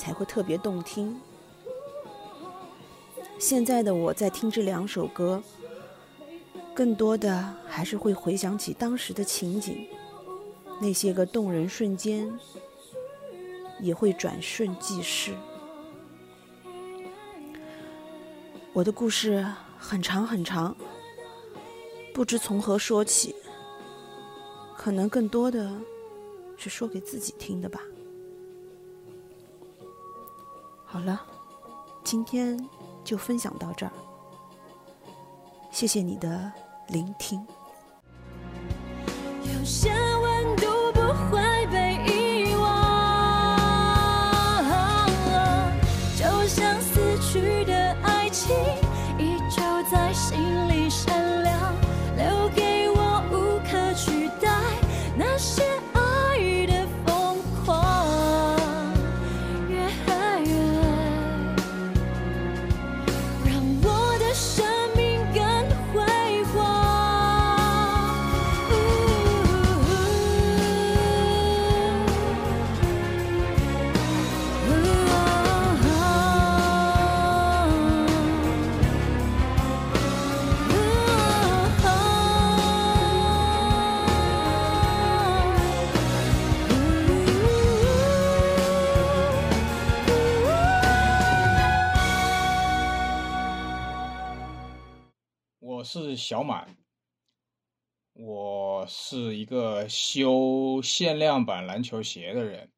[0.04, 1.18] 才会特别动听。
[3.40, 5.42] 现在的我在听这两首歌，
[6.74, 9.88] 更多的还是会回想起当时的情景，
[10.82, 12.38] 那些个动人瞬间，
[13.80, 15.32] 也会转瞬即逝。
[18.74, 19.48] 我的故事
[19.78, 20.76] 很长很长，
[22.14, 23.34] 不知从何说起，
[24.76, 25.72] 可能更多的
[26.58, 27.80] 是说给自己听的吧。
[30.94, 31.20] 好了，
[32.04, 32.70] 今天
[33.04, 33.92] 就分享到这儿。
[35.72, 36.52] 谢谢你的
[36.90, 37.44] 聆听。
[96.02, 96.76] 是小满，
[98.14, 102.72] 我是一个修限量版篮球鞋的人，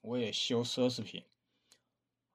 [0.00, 1.22] 我也修奢侈品。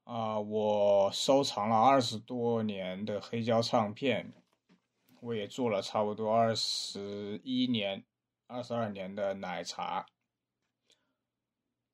[0.06, 4.32] 啊，我收藏了二十多年的黑胶唱片，
[5.20, 8.06] 我也做了差不多二十一年、
[8.48, 10.06] 二十二年的奶茶。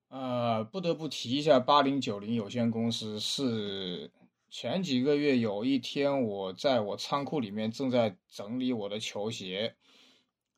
[0.10, 4.12] 呃，不得不提一下八零九零有限公司是。
[4.50, 9.76] 前几个月有一天，我在我仓库里面正在整理我的球鞋，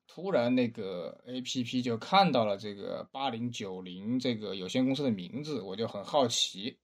[0.08, 6.78] 突然那个 A P P 就看到了这个八零九零这个有限公司的名字，我就很好奇。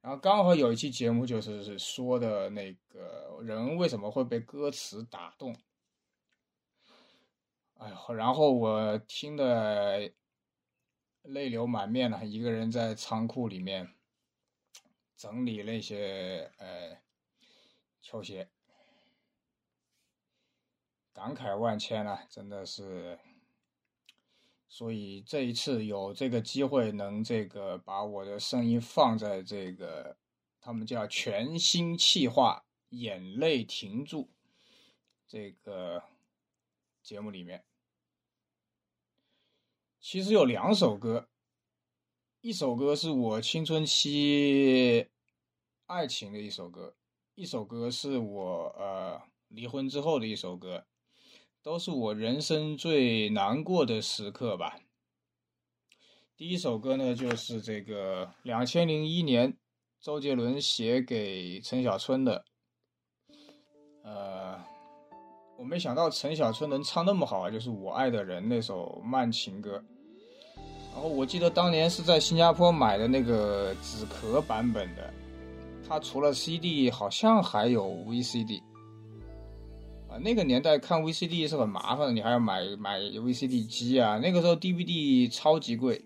[0.00, 5.54] 然后刚好有一期节目就是说的那个人为什么会被歌词打动，
[7.74, 10.10] 哎呦，然后我听的
[11.22, 13.94] 泪流满面了，一个人在仓库里面。
[15.22, 16.98] 整理那些呃
[18.00, 18.50] 球鞋，
[21.12, 23.16] 感慨万千啊，真的是。
[24.68, 30.16] 所以这一次有这个机会，能这个把我的声音放在这个
[30.60, 34.28] 他们叫全新气化眼泪停住
[35.28, 36.02] 这个
[37.00, 37.64] 节目里面，
[40.00, 41.28] 其实有两首歌，
[42.40, 45.11] 一首歌是我青春期。
[45.92, 46.94] 爱情的一首歌，
[47.34, 50.86] 一首歌是我呃离婚之后的一首歌，
[51.62, 54.80] 都是我人生最难过的时刻吧。
[56.34, 59.54] 第一首歌呢，就是这个两千零一年
[60.00, 62.42] 周杰伦写给陈小春的，
[64.02, 64.58] 呃，
[65.58, 69.72] 我没想到陈小春能唱那么好啊，就是我爱的人那首慢情歌。
[70.94, 75.12] 然后我记得当年是在新加坡买的那个纸壳版本的。
[75.88, 78.62] 它除了 CD，好像还有 VCD
[80.08, 80.16] 啊。
[80.18, 84.18] 那个年代看 VCD 是很麻烦的，你还要买买 VCD 机啊。
[84.18, 86.04] 那个时候 DVD 超级贵，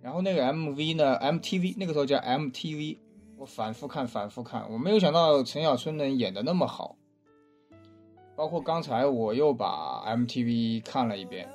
[0.00, 2.98] 然后那个 MV 呢，MTV 那个时候叫 MTV，
[3.38, 4.70] 我反复看，反复看。
[4.70, 6.96] 我没有想到陈小春能演的那么好，
[8.36, 11.48] 包括刚才我又把 MTV 看了一遍。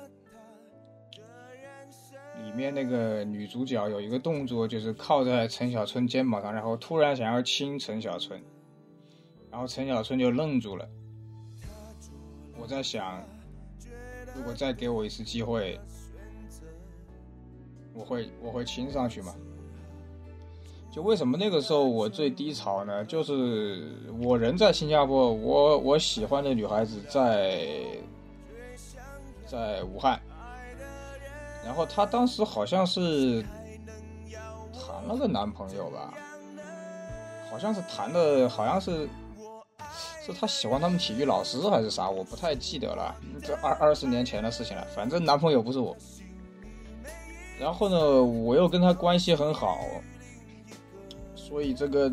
[2.58, 8.42] 里面那个女主角有一个动作，就是靠在陈小春肩膀上，然后突然想要亲陈小春，
[9.48, 10.84] 然后陈小春就愣住了。
[12.60, 13.22] 我在想，
[14.34, 15.78] 如果再给我一次机会，
[17.94, 19.32] 我会我会亲上去吗？
[20.90, 23.04] 就为什么那个时候我最低潮呢？
[23.04, 23.88] 就是
[24.20, 27.68] 我人在新加坡，我我喜欢的女孩子在
[29.46, 30.20] 在武汉。
[31.64, 33.42] 然后她当时好像是
[34.72, 36.14] 谈了个男朋友吧，
[37.50, 39.08] 好像是谈的，好像是
[40.24, 44.86] 是她喜欢他们体育老师还是啥，我不太记得了，这二二十年前的事情了。
[44.94, 45.96] 反正男朋友不是我。
[47.58, 49.78] 然后呢，我又跟他关系很好，
[51.34, 52.08] 所以这个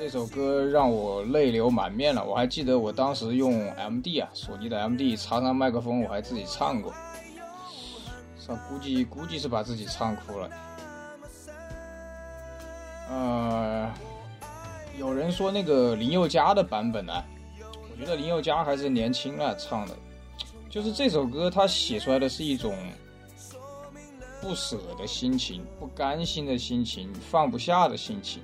[0.00, 2.24] 这首歌让我泪流满面了。
[2.24, 6.90] 我还记得我当时用 M D 啊，索尼的 M D 插上麦克风，我还自己唱过。
[8.66, 10.50] 估计估计是把自己唱哭了。
[13.10, 13.92] 呃，
[14.98, 17.12] 有人说那个林宥嘉的版本呢，
[17.60, 19.94] 我觉得林宥嘉还是年轻啊唱的。
[20.70, 22.74] 就是这首歌，他写出来的是一种
[24.40, 28.42] 不舍的心情、不甘心的心情、放不下的心情。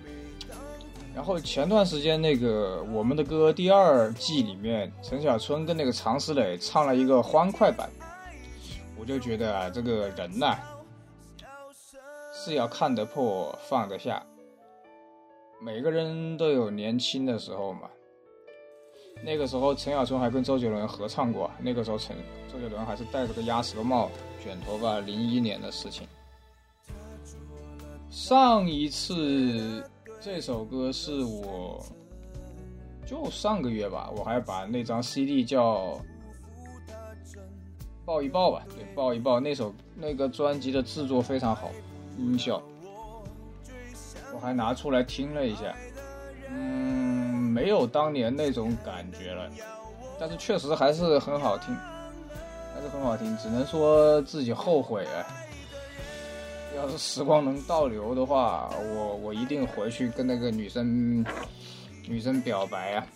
[1.16, 7.88] 然后前段时间那个《我们的歌》第二季里面，陈小春跟那个常石磊唱了一个欢快版。
[8.98, 10.58] 我就觉得啊，这个人呐，
[12.34, 14.22] 是要看得破放得下。
[15.58, 17.88] 每个人都有年轻的时候嘛。
[19.24, 21.50] 那个时候，陈小春还跟周杰伦合唱过。
[21.58, 22.14] 那个时候，陈
[22.52, 24.10] 周杰伦还是戴着个鸭舌帽、
[24.44, 25.00] 卷头发。
[25.00, 26.06] 零一年的事情。
[28.10, 29.82] 上一次
[30.26, 31.80] 这首歌是我，
[33.06, 35.96] 就上个月吧，我还把那张 CD 叫。
[38.04, 39.38] 抱一抱吧，对，抱一抱。
[39.38, 41.70] 那首那个专辑的制作非常好，
[42.18, 42.60] 音效，
[44.34, 45.72] 我还拿出来听了一下，
[46.50, 49.48] 嗯，没有当年那种感觉了，
[50.18, 51.72] 但是确实还是很好听，
[52.74, 53.36] 还是很好听。
[53.36, 55.22] 只能说自己后悔啊！
[56.76, 61.24] 要是时光能倒流的话，我我一定回去跟那个女生
[62.06, 63.06] 女生表白啊！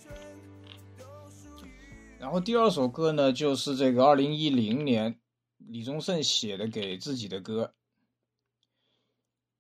[2.19, 5.21] 然后第二首歌呢，就是这个二零一零年
[5.59, 7.75] 李宗盛写的给自己的歌。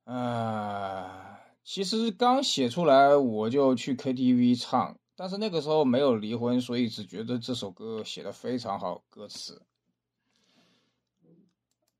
[0.04, 9.60] 啊，其实刚写出来我就去 KTV 唱，但是那个时候没有离婚，所以只觉得这首歌写的非常好，歌词。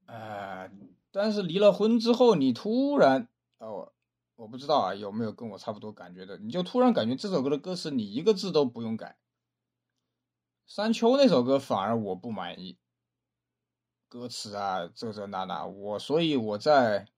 [0.07, 0.68] 呃，
[1.11, 3.93] 但是离了婚之后，你突然哦，
[4.37, 6.39] 我不知道啊，有没有跟我差不多感觉的？
[6.39, 9.19] 你就突然感觉这首歌的歌词你一个字都不用改。
[10.67, 12.79] 山丘那首歌反而我不满意，
[14.09, 17.09] 歌词啊这这那那，我所以我在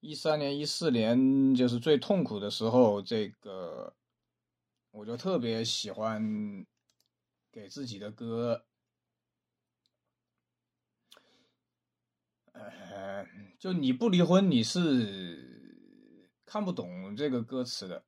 [0.00, 3.94] 一三年一四年就是最痛苦的时候，这个。
[4.96, 6.64] 我就特别喜欢
[7.50, 8.64] 给自己的歌，
[12.54, 13.26] 呃，
[13.58, 18.04] 就你不离婚，你是看不懂这个歌词的。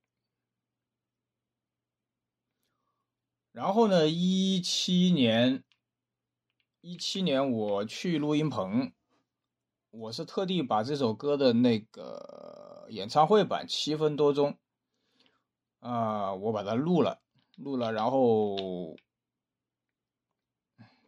[3.52, 5.64] 然后呢，一七年，
[6.80, 8.92] 一七年我去录音棚，
[9.90, 14.56] 我是特地把这首歌的那个演唱会版七分多钟。
[15.80, 17.20] 啊，我把它录了，
[17.56, 18.96] 录了，然后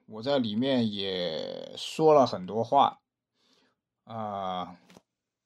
[0.07, 3.01] 我在里面也说了很多话，
[4.09, 4.81] 啊，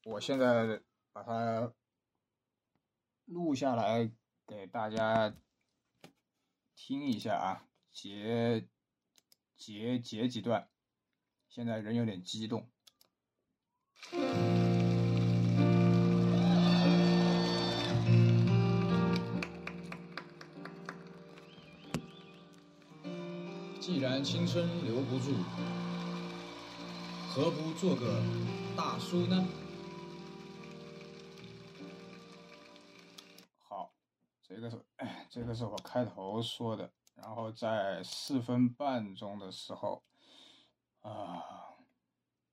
[0.05, 0.81] 我现在
[1.13, 1.73] 把它
[3.25, 4.09] 录下来
[4.47, 5.35] 给大家
[6.77, 8.69] 听一下啊，截
[9.57, 10.71] 截截几段，
[11.49, 12.71] 现在人有点激动。
[23.81, 25.35] 既然青春留不住，
[27.35, 28.23] 何不做个
[28.77, 29.43] 大叔呢？
[33.59, 33.91] 好，
[34.43, 34.79] 这个是
[35.31, 40.03] 这个是我开头说的，然后在四分半钟的时候，
[41.01, 41.43] 啊，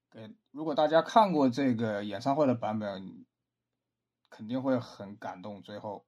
[0.10, 3.26] 给如果大家看过这个演唱会的版本，
[4.30, 5.62] 肯定会很感动。
[5.62, 6.06] 最后，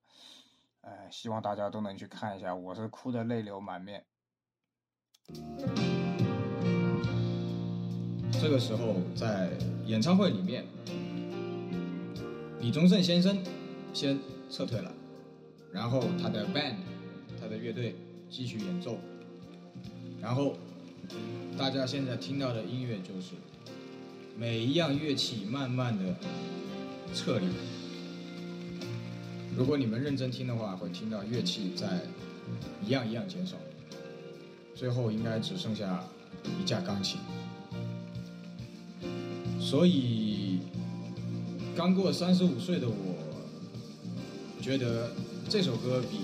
[0.79, 4.05] 哎，希望大家都能去看一下，我是哭的泪流满面。
[8.39, 9.49] 这个时候，在
[9.85, 10.65] 演唱会里面，
[12.59, 13.37] 李宗盛先生
[13.93, 14.19] 先
[14.49, 14.91] 撤退了，
[15.71, 16.75] 然后他的 band，
[17.39, 17.95] 他的乐队
[18.29, 18.97] 继续演奏，
[20.21, 20.55] 然后
[21.57, 23.33] 大家现在听到的音乐就是
[24.37, 26.15] 每一样乐器慢慢的
[27.13, 27.45] 撤离。
[29.55, 32.01] 如果你们认真听的话，会听到乐器在
[32.83, 33.55] 一样一样减少。
[34.73, 36.03] 最后应该只剩下
[36.59, 37.19] 一架钢琴，
[39.71, 40.59] 所以
[41.77, 43.15] 刚过三十五岁的我，
[44.61, 45.13] 觉得
[45.47, 46.17] 这首歌比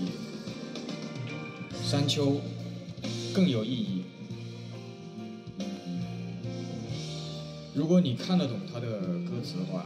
[1.90, 2.34] 《山丘》
[3.34, 4.02] 更有意义。
[7.74, 9.86] 如果你看得懂他的歌词的话，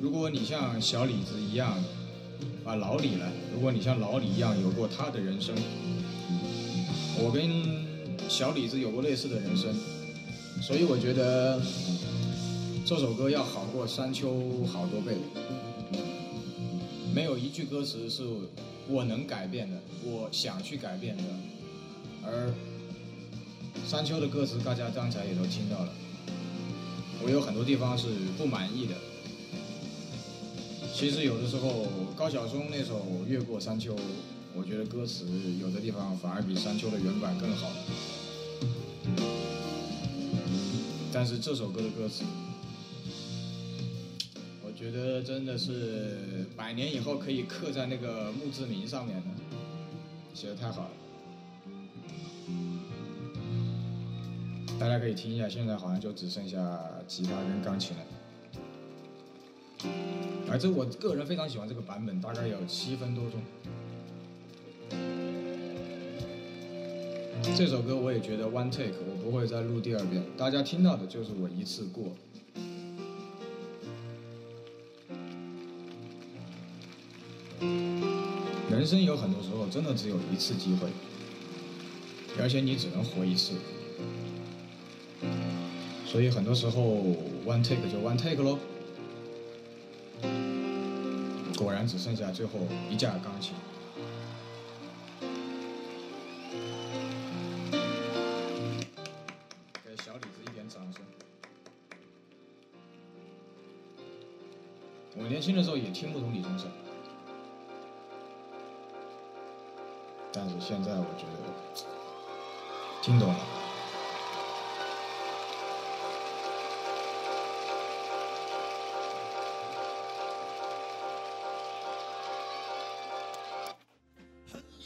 [0.00, 1.82] 如果你像小李子一样
[2.64, 5.52] 啊老李了，如果你像老李一样有过他的人生，
[7.18, 7.90] 我跟。
[8.28, 9.74] 小李子有过类似的人生，
[10.62, 11.60] 所以我觉得
[12.90, 14.34] 这首歌要好过《山丘》
[14.66, 15.16] 好多倍。
[17.14, 18.24] 没有一句歌词是
[18.88, 21.22] 我能改变的，我想去改变的。
[22.24, 22.52] 而
[23.88, 25.92] 《山丘》的歌词，大家刚才也都听到了，
[27.22, 28.94] 我有很多地方是不满意的。
[30.92, 31.86] 其实有的时候，
[32.16, 33.94] 高晓松那首《越过山丘》，
[34.52, 35.26] 我觉得歌词
[35.60, 37.68] 有的地方反而比《山丘》的原版更好。
[41.12, 42.24] 但是这首歌的歌词，
[44.80, 49.24] 觉得真的是百年以后可以刻在那个墓志铭上面的，
[50.32, 50.90] 写的太好了。
[54.78, 58.02] 大家可以听一下，现在好像就只剩下吉他跟钢琴了。
[60.50, 63.42] 而这我个人非常喜欢这个版本，大概有七分多钟。
[67.54, 70.24] 这首歌我也觉得 one take，我不会再录第二遍。
[70.38, 72.16] 大家听到的就是我一次过。
[78.80, 80.88] 人生有很多时候真的只有一次机会，
[82.40, 83.52] 而且你只能活一次，
[86.06, 86.80] 所以很多时候
[87.44, 88.58] one take 就 one take 喽。
[91.58, 92.52] 果然只剩下最后
[92.90, 93.52] 一架钢琴。
[99.84, 101.02] 给小李子一点掌声。
[105.18, 106.66] 我年轻的时候也听不懂李宗盛，
[110.70, 111.84] 现在我觉得
[113.02, 113.34] 听懂了。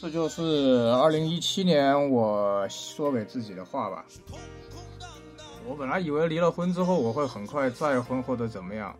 [0.01, 4.03] 这就是二零一七年我说给自己的话吧。
[5.67, 8.97] 我本来以为离了婚之后我会很快再婚或者怎么样，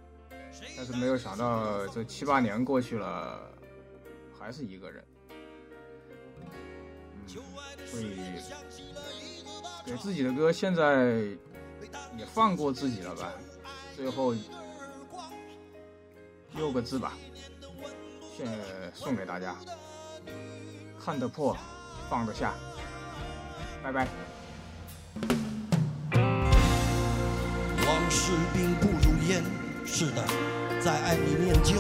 [0.78, 3.40] 但是没有想到这七八年过去了，
[4.40, 5.04] 还是一个人。
[7.36, 7.44] 嗯，
[7.86, 8.18] 所以
[9.86, 11.14] 给自己的歌现在
[12.18, 13.32] 也放过自己了吧。
[13.96, 14.34] 最后
[16.54, 17.14] 六个字吧，
[18.36, 18.48] 献
[18.94, 19.56] 送给大家：
[21.00, 21.56] 看得破，
[22.10, 22.54] 放得下。
[23.84, 24.08] 拜拜。
[27.88, 29.44] 往事并不如烟，
[29.86, 30.26] 是的，
[30.82, 31.76] 在爱里念旧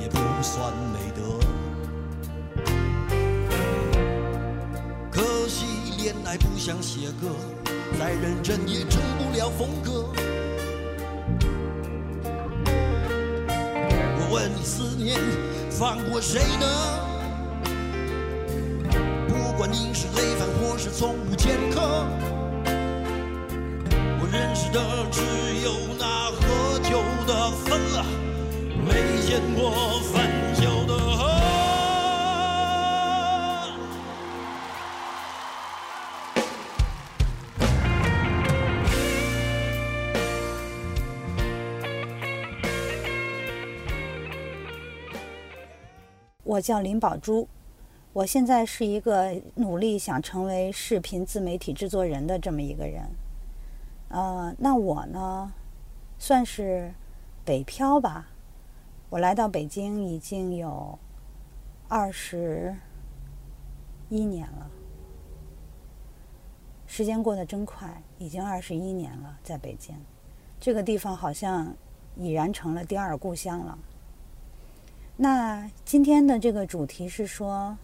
[0.00, 1.51] 也不算美德。
[6.14, 7.28] 本来不想写歌，
[7.98, 10.12] 再认真也成不了风格。
[14.18, 15.18] 我问你，思念
[15.70, 16.66] 放过谁呢？
[19.26, 21.80] 不管你是累犯或是从无前科。
[24.20, 24.78] 我认识的
[25.10, 25.22] 只
[25.64, 28.04] 有那喝酒的分了，
[28.86, 29.72] 没见过
[46.52, 47.48] 我叫林宝珠，
[48.12, 53.04] 我现在是一个努力想成为视频自媒体制作人的这么一个人。
[54.08, 55.50] 呃，那我呢，
[56.18, 56.92] 算是
[57.42, 58.28] 北漂吧。
[59.08, 60.98] 我来到北京已经有
[61.88, 62.76] 二十
[64.10, 64.70] 一年了，
[66.86, 69.96] 时间过得真快，已经二十一年了，在北京
[70.60, 71.74] 这个地方好像
[72.14, 73.78] 已然成了第二故乡了。
[75.16, 77.76] 那今天的这个主题是说，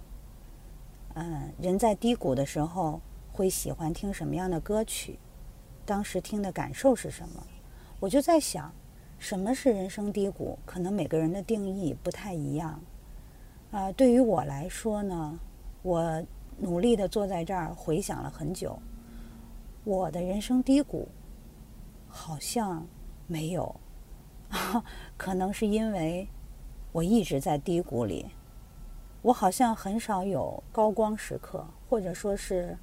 [1.14, 3.00] 嗯，人在低谷的时候
[3.30, 5.18] 会喜欢听什么样的歌曲？
[5.84, 7.46] 当时听的感受是什么？
[8.00, 8.72] 我就在想，
[9.18, 10.58] 什么是人生低谷？
[10.64, 12.80] 可能每个人的定义不太一样。
[13.70, 15.38] 啊，对于我来说呢，
[15.82, 16.24] 我
[16.58, 18.80] 努力的坐在这儿回想了很久，
[19.84, 21.06] 我的人生低谷
[22.08, 22.86] 好像
[23.26, 23.78] 没有，
[25.18, 26.26] 可能是因为。
[26.90, 28.26] 我一直在低谷里，
[29.20, 32.76] 我好像很少有高光时刻，或者说是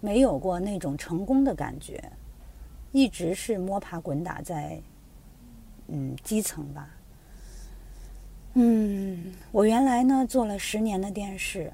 [0.00, 2.12] 没有过那种成功的感觉，
[2.90, 4.80] 一直是摸爬滚打在
[5.86, 6.90] 嗯基层吧。
[8.54, 11.72] 嗯，我原来呢做了十年的电视，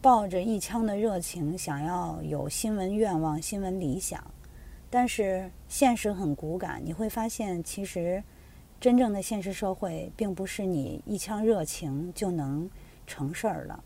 [0.00, 4.22] 抱着一腔的热情，想要有新闻愿望、新闻理想，
[4.88, 8.22] 但是现实很骨感，你会发现其实。
[8.82, 12.68] 真正的现实社会，并不是你一腔热情就能
[13.06, 13.84] 成事儿了。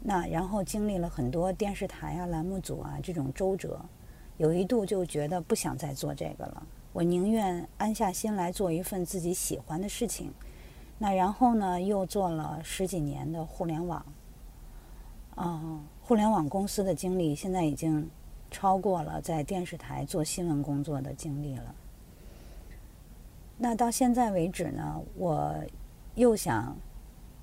[0.00, 3.80] 那然后经历了很多电视台啊、栏目组啊这种周折，
[4.36, 6.66] 有一度就觉得不想再做这个了。
[6.92, 10.30] 我宁愿安下心来做一份自己喜欢的事情。
[10.98, 14.04] 那然后呢，又做了十几年的互联网，
[15.36, 18.10] 啊，互联网公司的经历现在已经
[18.50, 21.74] 超过了在电视台做新闻工作的经历了。
[23.58, 25.54] 那到现在为止呢，我
[26.14, 26.76] 又想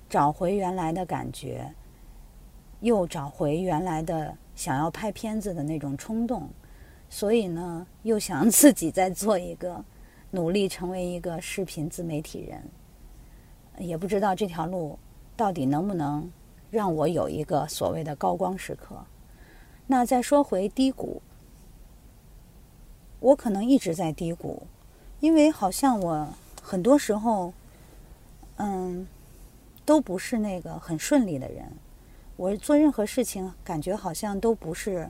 [0.08, 1.74] 找回原来的感觉，
[2.80, 6.48] 又找回原来的想要拍片子的那种冲动，
[7.08, 9.84] 所以呢，又想 自己再做一个，
[10.30, 12.62] 努力成为一个视频自媒体人。
[13.78, 14.96] 也不知道这条路
[15.36, 16.30] 到底能不能
[16.70, 19.04] 让我有一个所谓的高光时刻。
[19.88, 21.20] 那再说回低谷，
[23.18, 24.64] 我可能一直在低谷。
[25.24, 26.28] 因为好像我
[26.60, 27.50] 很多时候，
[28.56, 29.06] 嗯，
[29.82, 31.64] 都不是那个很顺利的人。
[32.36, 35.08] 我做任何事情，感觉好像都不是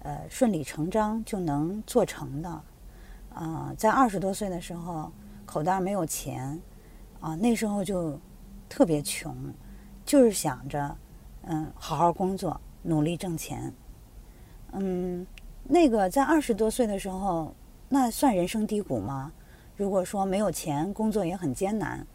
[0.00, 2.60] 呃顺理成章就能做成的。
[3.32, 5.10] 啊，在二十多岁的时候，
[5.46, 6.60] 口袋没有钱，
[7.20, 8.20] 啊，那时候就
[8.68, 9.34] 特别穷，
[10.04, 10.94] 就是想着
[11.44, 13.72] 嗯好好工作，努力挣钱。
[14.72, 15.26] 嗯，
[15.62, 17.54] 那个在二十多岁的时候，
[17.88, 19.32] 那算人生低谷吗？
[19.76, 22.06] 如果说没有钱，工作也很艰难，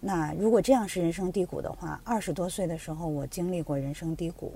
[0.00, 4.54] 那如果这样是人生低谷的话，二十多岁的时候我经历过人生低谷，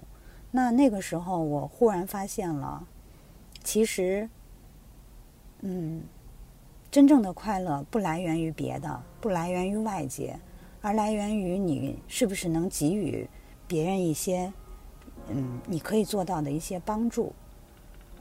[0.51, 2.83] 那那个时候我忽然发现了，
[3.63, 4.27] 其实，
[5.61, 6.01] 嗯，
[6.91, 10.35] 真正的快乐不来源于别的，不来源于外界，
[10.81, 13.29] 而来源于你是不是能给予
[13.67, 14.51] 别人一些，
[15.29, 17.31] 嗯，你可以做到的一些帮助。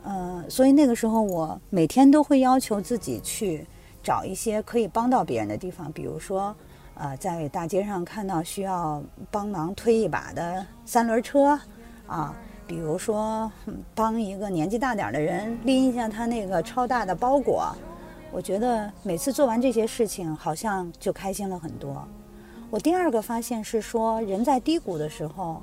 [0.04, 3.66] 呃，所以那个时候我每天都会要求自己去。
[4.08, 6.56] 找一些可以帮到别人的地方，比如说，
[6.94, 11.60] 呃，在大街上看到需要帮忙推一把的三轮车，
[12.08, 12.34] 啊，
[12.66, 13.52] 比如说
[13.94, 17.76] 帮一个年纪大点的人拎一下他那个超大的包裹，
[18.32, 22.08] 我觉得每次做完这些事情，好像就开心了很多。
[22.70, 25.62] 我第二个发现是说，人在低谷的时候，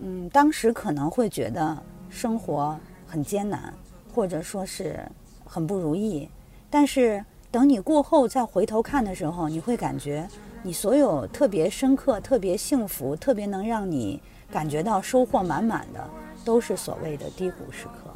[0.00, 3.72] 嗯，当时可能会觉得生活很艰难，
[4.12, 4.98] 或者说是
[5.44, 6.28] 很不如意，
[6.68, 7.24] 但是。
[7.52, 10.26] 等你过后再回头看的时候，你会感觉
[10.62, 14.18] 你所有特别深刻、特别幸福、特别能让你
[14.50, 16.08] 感觉到收获满满的，
[16.46, 18.10] 都是所谓的低谷时刻。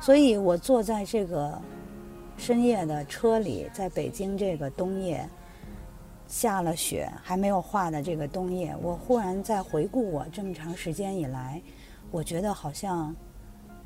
[0.00, 1.56] 所以我坐在这个
[2.36, 5.28] 深夜的车里，在北京这个冬夜，
[6.26, 11.62] 下了雪还没有化的这个冬夜，我忽然在回顾我这么长时间以来，
[12.10, 13.14] 我觉得好像，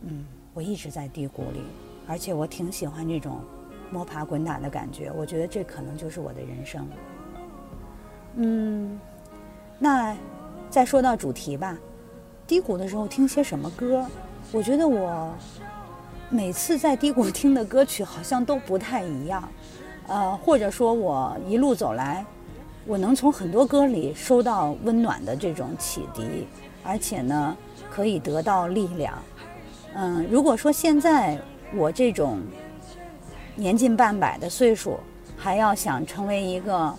[0.01, 0.25] 嗯，
[0.55, 1.61] 我一直在低谷里，
[2.07, 3.39] 而且我挺喜欢这种。
[3.91, 6.89] 摸爬滚打的感觉，我觉得这可能就是我的人生。
[8.37, 9.01] 嗯，
[9.79, 10.17] 那
[10.71, 11.77] 再说到主题吧，
[12.47, 14.07] 低谷的时候听些什么歌？
[14.53, 15.35] 我觉得我
[16.29, 19.49] 每次在低谷听的歌曲好像都不太一样，
[20.07, 22.25] 呃，或者说我一路走来，
[22.87, 26.47] 我能从很多歌里收到温暖的这种启迪，
[26.85, 27.57] 而且呢，
[27.91, 29.19] 可以得到力量。
[29.95, 31.37] 嗯，如果说现在
[31.75, 32.41] 我这种。
[33.57, 34.99] 年近半百的岁数，
[35.37, 36.97] 还要想成为一个，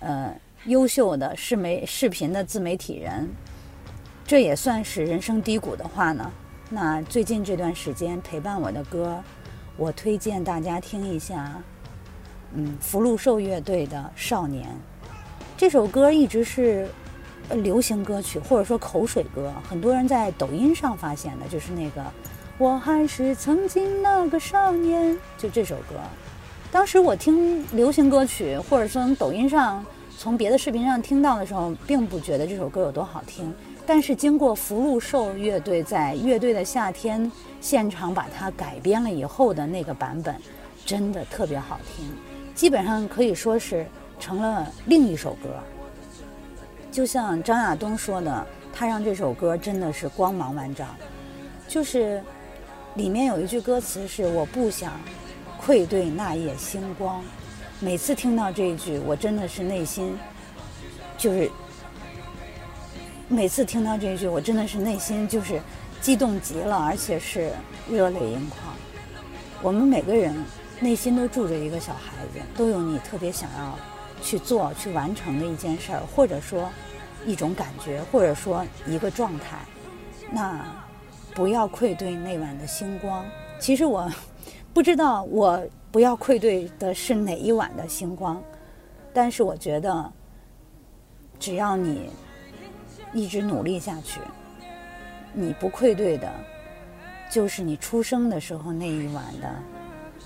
[0.00, 0.34] 呃，
[0.66, 3.28] 优秀的视媒视频的自媒体人，
[4.26, 6.30] 这也算是人生低谷的话呢。
[6.68, 9.22] 那最近这段时间陪伴我的歌，
[9.76, 11.62] 我推荐大家听一下，
[12.54, 14.68] 嗯，福禄寿乐队的《少年》
[15.56, 16.88] 这首歌一直是
[17.50, 22.04] 流行歌曲或者说口水歌，很多人在抖音上发现的，就是那个。
[22.58, 25.96] 我还是曾经那个少年，就这首歌。
[26.70, 29.84] 当时我听流行歌曲，或者从抖音上、
[30.16, 33.52] 从别的视频上听到的时候，并不觉得这首歌有多好听。
[33.84, 37.20] 但是经过福禄寿乐队在《乐队的夏天》
[37.60, 40.36] 现场把它改编了以后的那个版本，
[40.86, 42.06] 真的特别好听，
[42.54, 43.84] 基本上可以说是
[44.20, 45.48] 成了另一首歌。
[46.92, 50.86] 就像张亚东说的，他让这首歌真的是光芒万丈，
[51.66, 52.22] 就是。
[52.94, 55.00] 里面有一句歌词是“我不想
[55.58, 57.22] 愧对那夜星光”，
[57.80, 60.14] 每次听到这一句，我真的是内心
[61.16, 61.50] 就是
[63.28, 65.58] 每次听到这一句，我真的是内心就是
[66.02, 67.50] 激动极了，而且是
[67.90, 68.74] 热泪盈眶。
[69.62, 70.34] 我们每个人
[70.78, 73.78] 内心都住着一个小孩子，都有你特别想要
[74.22, 76.68] 去做、去完成的一件事儿，或者说
[77.24, 79.56] 一种感觉，或者说一个状态。
[80.30, 80.81] 那。
[81.34, 83.24] 不要愧对那晚的星光。
[83.58, 84.10] 其实我
[84.74, 88.42] 不知道我不要愧对的是哪一晚的星光，
[89.12, 90.12] 但是我觉得，
[91.38, 92.10] 只要你
[93.12, 94.20] 一直努力下去，
[95.32, 96.32] 你不愧对的，
[97.30, 99.54] 就是你出生的时候那一晚的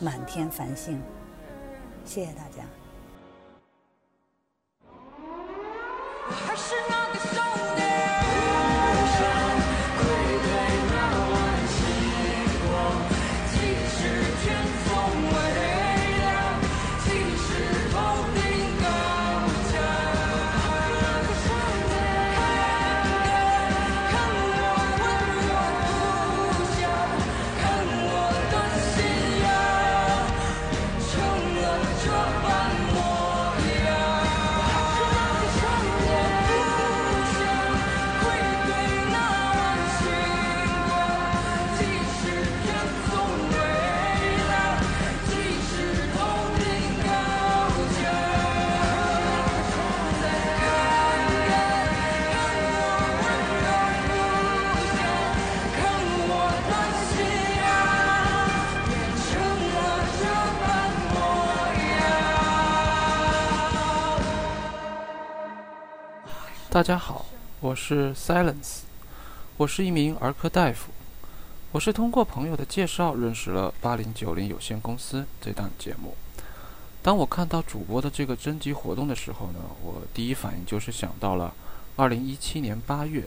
[0.01, 1.03] 满天繁星。
[2.05, 2.65] 谢谢大家。
[66.77, 67.25] 大家好，
[67.61, 68.81] 我是 Silence，
[69.57, 70.93] 我是一名儿科大夫。
[71.73, 76.15] 我是通过朋友的介绍认识了八零九零有限公司这档节目。
[77.03, 81.55] 当我看到主播的这个征集活动的时候呢，我第一反应就是想到了
[81.97, 83.27] 二零一七年八月，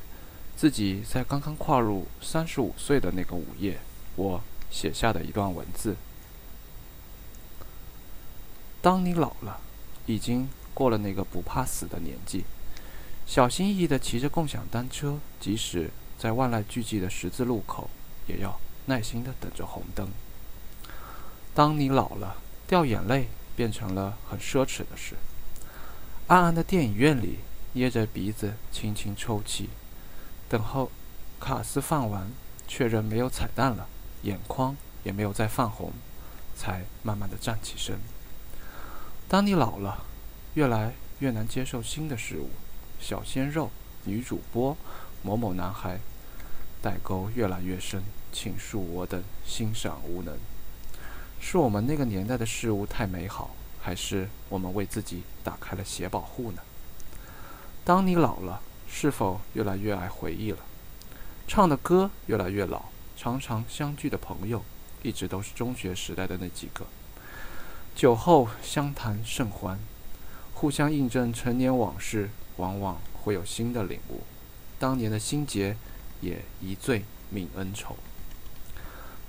[0.56, 3.80] 自己在刚刚跨入三十五岁的那个午夜，
[4.16, 5.96] 我写下的一段文字：
[8.80, 9.60] 当你老了，
[10.06, 12.44] 已经过了那个不怕死的年纪。
[13.30, 17.88] 小心翼翼地骑着共享单车，即使在万籁俱寂的十字路口，
[18.26, 20.10] 也要耐心地等着红灯。
[21.54, 25.14] 当你老了，掉眼泪变成了很奢侈的事。
[26.26, 27.38] 暗暗的电影院里，
[27.74, 29.70] 捏着鼻子轻轻抽泣，
[30.50, 30.90] 等候
[31.40, 32.32] 卡斯放完，
[32.68, 33.88] 确认没有彩蛋了，
[34.24, 35.94] 眼眶也没有再泛红，
[36.56, 38.00] 才慢慢的站起身。
[39.28, 40.04] 当你老了，
[40.56, 42.50] 越来越难接受新的事物，
[43.00, 43.72] 小鲜肉、
[44.04, 44.76] 女主播、
[45.24, 46.00] 某某男孩，
[46.82, 50.38] 代沟越来越深，请恕我等欣赏无能。
[51.40, 56.62] 是我们那个年代的事物太美好，还是我们为自己打开了鞋保护呢？
[57.86, 60.60] 当你老了，是否越来越爱回忆了？
[61.48, 62.86] 唱的歌越来越老，
[63.18, 64.64] 常常相聚的朋友，
[65.02, 66.86] 一直都是中学时代的那几个。
[67.96, 69.80] 酒后相谈甚欢，
[70.54, 72.30] 互相印证陈年往事，
[72.60, 74.22] 往往会有新的领悟。
[74.78, 75.76] 当年的心结，
[76.22, 77.04] 也一醉
[77.34, 77.96] 泯恩仇。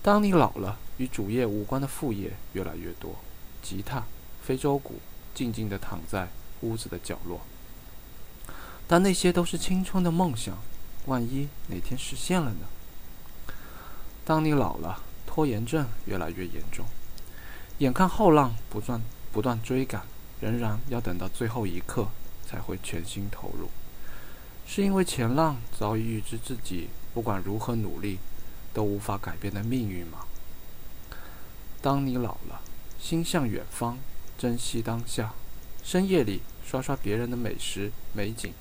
[0.03, 3.17] 当你老了，与主业无关的副业越来越多，
[3.63, 4.05] 吉他、
[4.43, 5.01] 非洲鼓，
[5.35, 6.29] 静静地躺在
[6.63, 7.41] 屋子的角落。
[8.89, 10.59] 但那些都是青春的梦想，
[11.07, 12.67] 万一哪天实现了呢？
[14.25, 16.87] 当你老了，拖延症越来越严重，
[17.79, 19.01] 眼看后浪不断
[19.31, 20.03] 不断追赶，
[20.41, 22.09] 仍然要等到最后一刻
[22.51, 23.69] 才会全心投入，
[24.67, 28.19] 是因为前浪早已预知自己不管如何努力。
[28.73, 30.21] 都无法改变的命运吗？
[31.83, 32.61] 当你老了，
[33.01, 33.99] 心向远方，
[34.39, 35.35] 珍惜当下，
[35.83, 38.53] 深夜里刷刷别人的美食美景，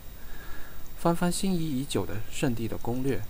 [0.98, 3.22] 翻翻心仪已久的圣地的攻略，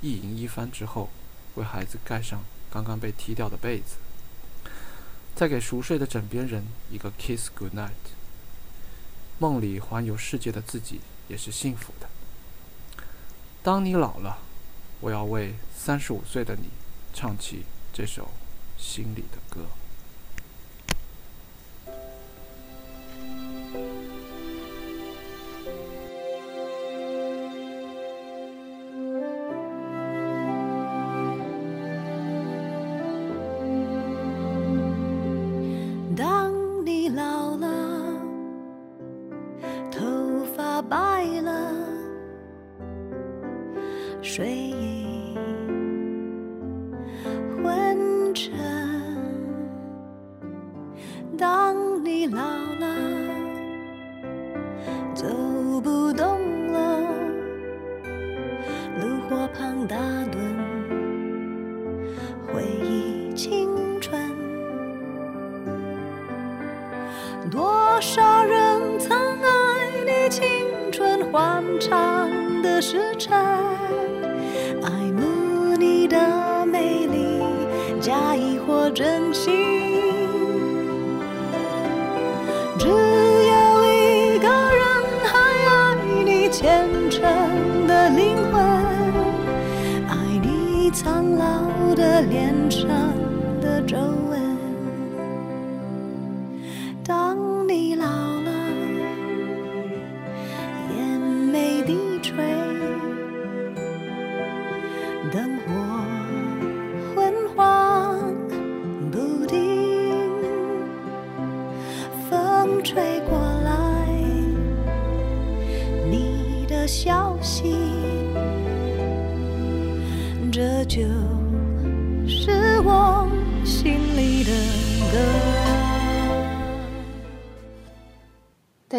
[0.00, 1.10] 意淫一番之后，
[1.54, 2.42] 为孩子盖上
[2.72, 3.98] 刚刚被踢掉的被子，
[5.36, 7.90] 再给熟睡的枕边人一个 kiss good night。
[9.38, 12.08] 梦里环游世界的自己也是幸福的。
[13.62, 14.46] 当你老了。
[15.00, 16.68] 我要为三十五岁的你
[17.12, 18.30] 唱起这首
[18.78, 19.66] 心里的歌。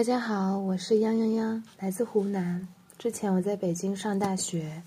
[0.08, 2.66] 大家好，我是央央央，来自湖南。
[2.97, 4.82] 之前我在北京上大学，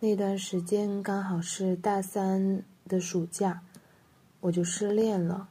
[0.00, 3.62] 那段时间刚好是大三的暑假，
[4.40, 5.48] 我就失恋了。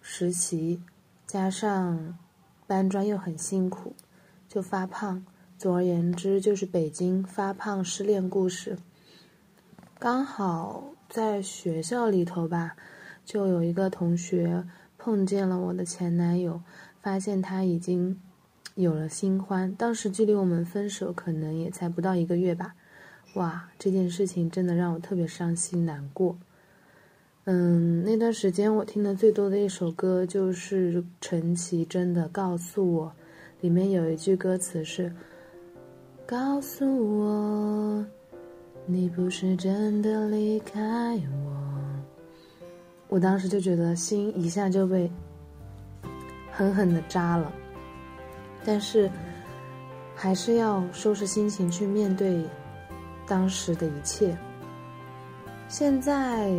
[0.00, 0.80] 实习
[1.26, 2.16] 加上
[2.64, 3.92] 搬砖又很辛苦，
[4.48, 5.26] 就发胖。
[5.58, 8.78] 总而言之，就是北京发胖失恋故事。
[9.98, 12.76] 刚好在学校里头吧，
[13.24, 14.64] 就有一个同学
[14.96, 16.62] 碰见了我的前男友。
[17.00, 18.20] 发现他已经
[18.80, 22.76] 有了新欢，当时距离我们分手可能也才不到一个月吧。
[23.34, 26.38] 哇，这件事情真的让我特别伤心难过。
[27.44, 33.06] 嗯，那段时间我听的最多的一首歌就是陈绮贞的《告诉我》，
[33.60, 35.12] 里面有一句歌词是
[36.24, 36.86] ：“告诉
[37.18, 38.06] 我，
[38.86, 41.52] 你不是真的离开我。”
[43.10, 45.10] 我当时就觉得心一下就被。
[46.50, 47.52] 狠狠的扎了，
[48.64, 49.10] 但是
[50.14, 52.44] 还是要收拾心情去面对
[53.26, 54.36] 当时的一切。
[55.68, 56.50] 现在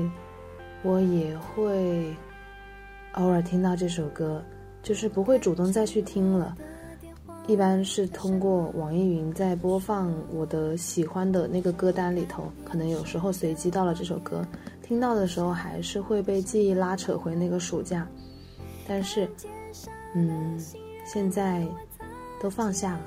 [0.81, 2.15] 我也会
[3.13, 4.43] 偶尔听到这首歌，
[4.81, 6.55] 就是不会主动再去听了。
[7.47, 14.45] 一般是通过网易云在播放我的喜欢的那个歌单里头，可能有时候随机到了这首歌，
[14.83, 18.07] 听到的时候还是会被记忆拉扯回那个暑假。
[18.87, 19.27] 但是，
[20.13, 20.59] 嗯，
[21.11, 21.67] 现在
[22.41, 23.01] 都放下了，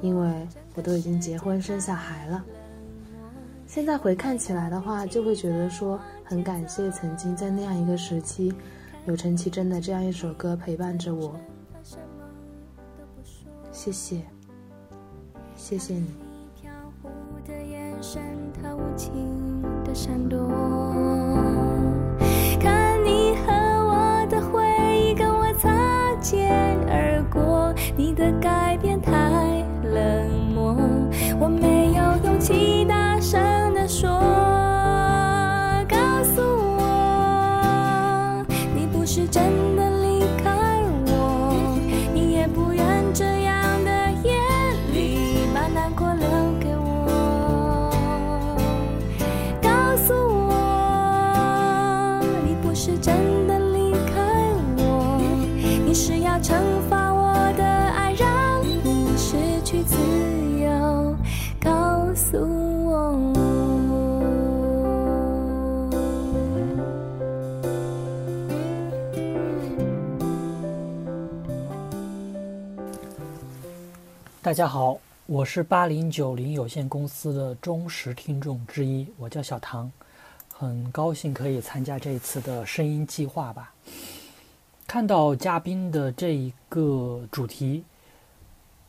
[0.00, 2.44] 因为我都已经结婚生小孩了。
[3.66, 8.52] 现在回看起来的话，就会觉得说很感谢曾经在那样一个时期，
[9.06, 11.34] 有陈绮贞的这样一首歌陪伴着我。
[13.70, 14.22] 谢谢，
[15.54, 16.14] 谢谢你。
[22.60, 24.64] 看你和我的回
[24.98, 27.17] 忆跟我擦肩而，
[27.98, 29.57] 你的改变太
[74.40, 79.90] 大家好，我是八零九零有限公司的忠实听众之一，我叫小唐，
[80.54, 83.74] 很高兴可以参加这一次的声音计划吧。
[84.86, 87.82] 看到嘉宾的这一个主题，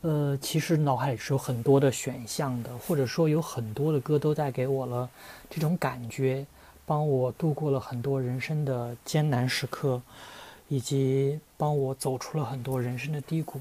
[0.02, 5.10] 呃，其实脑海里是有很多的选项的，或者说有很多的歌都带给我了
[5.50, 6.46] 这种感觉，
[6.86, 10.00] 帮我度过了很多人生的艰难时刻，
[10.68, 13.60] 以及帮我走出了很多人生的低谷。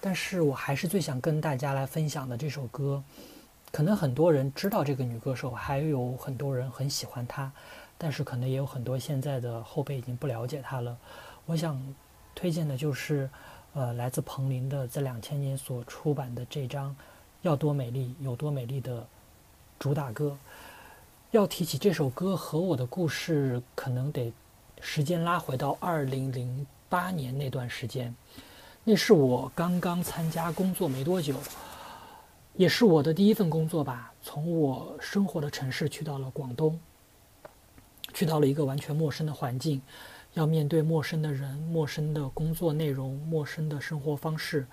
[0.00, 3.02] 但是我还是最想跟大家来分享的这首歌，
[3.72, 7.50] 可能很多人知道这个女歌手，还有很多人很喜欢她，
[7.98, 10.96] 但是可能也有很多现在的后辈已经不了解她了。
[11.46, 11.82] 我想
[12.34, 13.28] 推荐的就是，
[13.74, 16.90] 呃，来自彭羚的在两千年所出版的这张
[17.42, 19.04] 《要多美丽有多美丽》的
[19.78, 20.38] 主打歌。
[21.32, 24.32] 要提起这首歌和我的故事，可能得
[24.80, 28.14] 时间拉回到二零零八年那段时间。
[28.90, 31.34] 那是我刚刚参加工作没多久，
[32.54, 34.14] 也是我的第一份工作吧。
[34.22, 36.80] 从我生活的城市去到了广东，
[38.14, 39.82] 去到了一个完全陌生的环境，
[40.32, 44.66] 要面对陌生的人、陌生的工作内容、陌生的生活方式。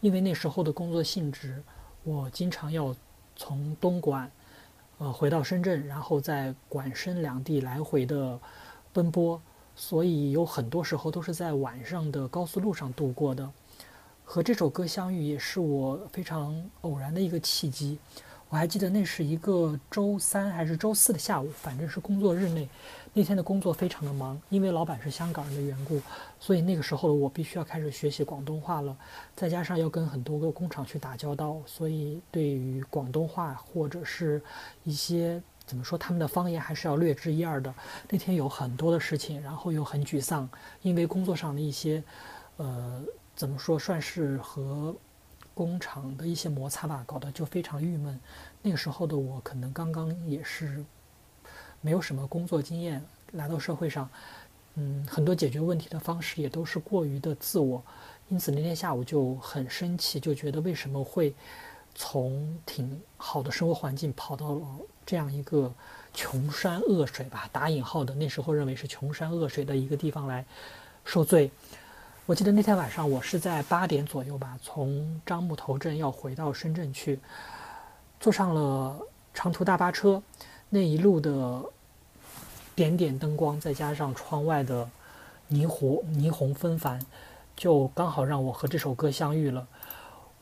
[0.00, 1.62] 因为那时候的工作性质，
[2.02, 2.92] 我经常要
[3.36, 4.28] 从东莞，
[4.98, 8.36] 呃，回到深圳，然后在莞深两地来回的
[8.92, 9.40] 奔波。
[9.74, 13.48] 所以有很多时候都是在晚上的高速路上度过的。
[14.24, 17.98] 和这首歌相遇也是我非常偶然的一个契机。
[18.48, 22.68] 我还记得那是一个周三还是周四的下午，反正是工作日内。
[23.14, 26.00] 那天的工作非常的忙，因为老板是香港人的缘故，
[26.38, 28.96] 所以那个时候我必须要开始学习广东话了。
[29.34, 34.40] 再加上要跟很多个工厂去打交道，所以对于广东话或者是
[34.84, 35.42] 一些。
[35.66, 35.96] 怎么说？
[35.96, 37.72] 他们的方言还是要略知一二的。
[38.10, 40.48] 那天有很多的事情，然后又很沮丧，
[40.82, 42.02] 因为工作上的一些，
[42.56, 43.02] 呃，
[43.34, 44.94] 怎么说，算是和
[45.54, 48.18] 工厂的一些摩擦吧，搞得就非常郁闷。
[48.60, 50.84] 那个时候的我，可能刚刚也是
[51.80, 53.02] 没有什么工作经验，
[53.32, 54.08] 来到社会上，
[54.74, 57.82] 嗯，很多解决问题的方式也都是过于的自我，
[58.28, 61.34] 因此那天下午就很生气，就觉得为什么会
[61.94, 64.66] 从挺好的生活环境跑到了。
[65.04, 65.70] 这样一个
[66.14, 70.44] 穷山恶水吧，打引号的，那时候认为是穷山恶水的一个地方来
[71.04, 71.50] 受罪。
[72.24, 77.18] 我记得那天晚上，我是在八点左右吧，从樟木头镇要回到深圳去，
[78.20, 78.96] 坐上了
[79.34, 80.22] 长途大巴车，
[80.68, 81.60] 那一路的
[82.76, 84.88] 点点灯光，再加上窗外的
[85.50, 87.04] 霓虹霓虹纷繁，
[87.56, 89.66] 就刚好让我和这首歌相遇了。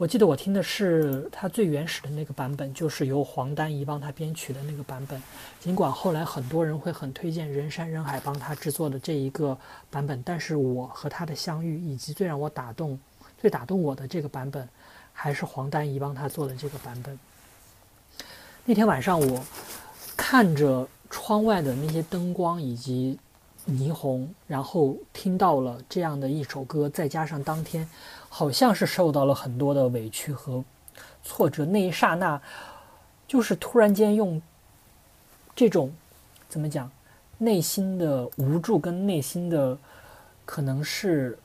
[0.01, 5.22] 我记得我听的是他最原始的那个版本，就是由黄丹仪帮他编曲的那个版本。
[5.61, 9.55] 尽管后来很多人会很推荐人山人海帮他制作的这一个
[9.90, 12.98] 版本，但是我和他的相遇，以及最让我打动、
[13.38, 14.66] 最打动我的这个版本，
[15.12, 17.18] 还是黄丹仪帮他做的这个版本。
[18.64, 19.44] 那天晚上，我
[20.16, 23.18] 看着窗外的那些灯光以及
[23.68, 27.86] 霓虹，然后听到了这样的一首歌，再加上当天。
[28.33, 30.64] 好像是受到了很多的委屈和
[31.22, 32.41] 挫折，那一刹那，
[33.26, 34.41] 就是突然间用
[35.55, 35.93] 这种
[36.49, 36.91] 怎么讲，
[37.37, 39.76] 内心的无助跟内心的
[40.47, 41.37] 可能是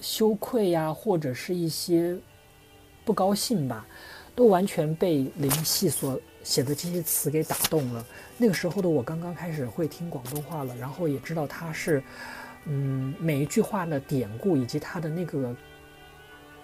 [0.00, 2.16] 羞愧呀，或者是一些
[3.04, 3.84] 不高兴吧，
[4.34, 8.06] 都完全被林夕所写的这些词给打动了。
[8.38, 12.02] 那个时候的我刚刚开始会听广东话了，然后也知道他是，
[12.64, 15.54] 嗯，每一句话的典故以及他的那个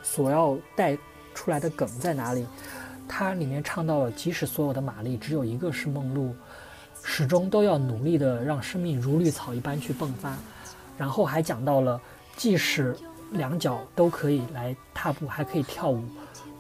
[0.03, 0.97] 所要带
[1.35, 2.47] 出来的梗在哪里。
[3.09, 6.35] 它里面唱到了，即使所有的玛丽只有一个是梦露，
[7.03, 10.37] 始终都要努力的让生命如绿草一般去迸发。
[10.97, 12.01] 然后还讲到了，
[12.37, 12.97] 即使
[13.33, 16.03] 两脚都可以来踏步，还可以跳舞，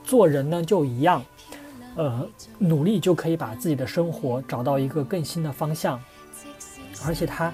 [0.04, 1.24] 做人呢就一样，
[1.96, 2.28] 呃，
[2.58, 6.00] 努力就可以把自己的生活找到一个更新的方向。
[7.06, 7.52] 而且他。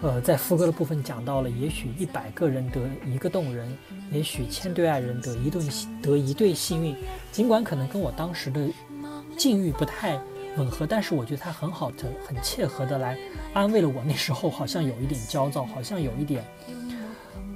[0.00, 3.68] 呃，在副歌的部分讲到了，也许一百个人得一个动人，
[4.12, 5.60] 也许千对爱人得一对
[6.00, 6.94] 得一对幸运。
[7.32, 8.68] 尽管可能跟我当时的
[9.36, 10.16] 境遇不太
[10.56, 13.18] 吻合，但是我觉得他很好的、很切合的来
[13.52, 16.44] 安慰了我那时候好像有一点焦躁，好像有一点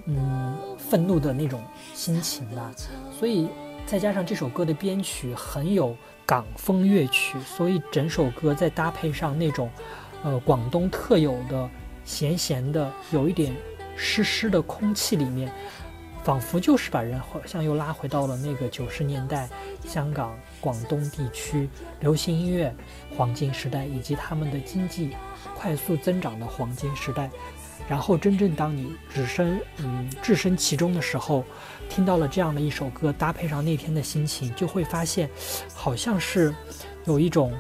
[0.07, 1.63] 嗯愤怒的那种
[1.95, 2.73] 心情吧。
[3.17, 3.49] 所以
[3.87, 9.71] 再加上这首歌的编曲很有港风乐曲，所以整首歌再搭配上那种
[10.25, 11.71] 呃广东特有的。
[12.05, 13.55] 咸咸的，有一点
[13.97, 15.53] 湿湿的空气里面，
[16.25, 19.49] 仿佛就是把人好像又拉回到了那个九十年代
[19.87, 21.69] 香港、广东地区
[22.01, 22.75] 流行音乐
[23.17, 25.17] 黄金时代，以及他们的经济
[25.57, 27.31] 快速增长的黄金时代。
[27.89, 31.45] 然后，真正当你置身嗯置身其中的时候，
[31.89, 35.29] 听到了这样的一首歌，搭配上那天的心情，就会发现，
[35.75, 36.55] 好像是
[37.05, 37.53] 有一种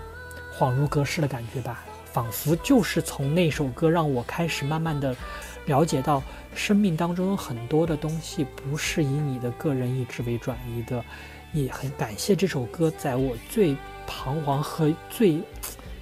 [0.56, 1.84] 恍如隔世的感觉吧。
[2.12, 5.16] 仿佛就是从那首歌让我开始慢慢的
[5.66, 6.22] 了解到，
[6.54, 11.02] 生命当中有很多的东西不是以你的个人意志为转移的，
[11.52, 15.40] 也很感谢这首歌在我最彷徨和最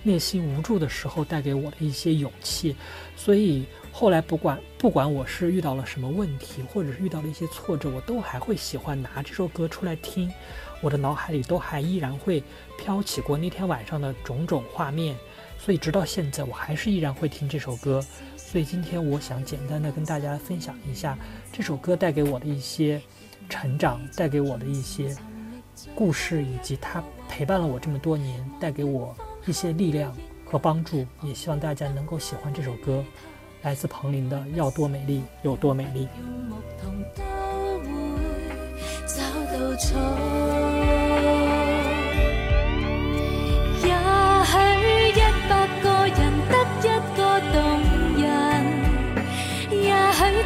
[0.03, 2.75] 内心无助的时候带给我的一些勇气。
[3.15, 10.33] 所以后来不管不管我是遇到了什么问题，或者是遇到了一些挫折，我都还会喜欢拿这首歌出来听，
[10.81, 12.43] 我的脑海里都还依然会
[12.79, 15.15] 飘起过那天晚上的种种画面。
[15.63, 18.03] 所以直到现在，我还是依然会听这首歌。
[18.37, 21.17] 所以今天我想简单的跟大家分享一下
[21.53, 23.01] 这首歌带给我的一些
[23.49, 25.15] 成长，带给我的一些
[25.95, 29.15] 故事，以及它陪伴了我这么多年，带给我
[29.47, 31.07] 一些力量和帮助。
[31.23, 33.05] 也希望大家能够喜欢这首歌，
[33.63, 36.07] 来自彭羚的《要多美丽有多美丽》。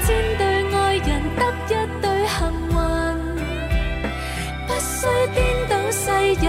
[0.03, 0.07] 千
[0.39, 0.43] 对
[0.75, 2.37] 爱人得一对幸
[2.71, 2.77] 运，
[4.67, 5.37] 不需颠
[5.69, 6.03] 倒世
[6.45, 6.47] 人，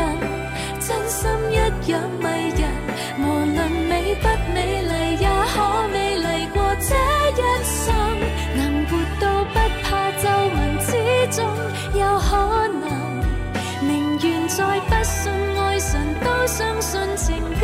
[0.80, 1.20] 真心
[1.52, 1.54] 一
[1.92, 2.24] 样迷
[2.58, 2.62] 人。
[3.20, 3.22] 无
[3.56, 3.58] 论
[3.90, 4.92] 美不美丽，
[5.22, 5.56] 也可
[5.94, 6.96] 美丽过这
[7.32, 7.84] 一生。
[8.56, 9.86] 能活到不怕
[10.22, 10.88] 皱纹之
[11.36, 11.46] 中，
[11.94, 12.30] 有可
[12.68, 12.86] 能。
[13.82, 13.92] 宁
[14.24, 17.64] 愿再不信爱神，都相信情感。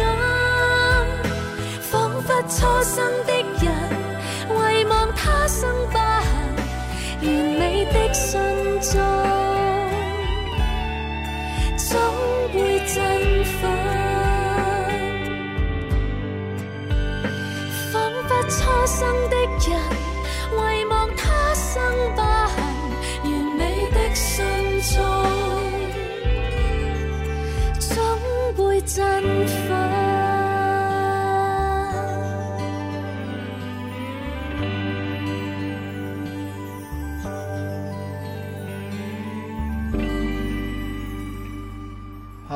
[1.81, 3.40] 仿佛初生的。
[5.61, 6.31] 生疤痕，
[7.21, 7.29] 完
[7.59, 8.41] 美的心
[8.81, 8.99] 中
[11.77, 11.87] 总
[12.51, 12.95] 会振
[13.45, 13.61] 奋。
[17.93, 18.57] 仿佛初
[18.87, 19.35] 生的
[19.69, 19.69] 人，
[20.51, 21.79] 遗忘他生
[22.15, 22.57] 疤痕，
[23.23, 24.43] 完美的心
[24.95, 24.97] 中
[27.79, 27.93] 总
[28.55, 28.97] 会振
[29.45, 29.90] 奋。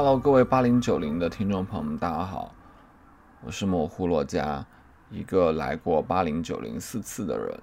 [0.05, 2.53] Hello，各位八零九零的听众朋友们，大家好，
[3.43, 4.63] 我是模糊洛家，
[5.09, 7.59] 一个来过八零九零四次的人。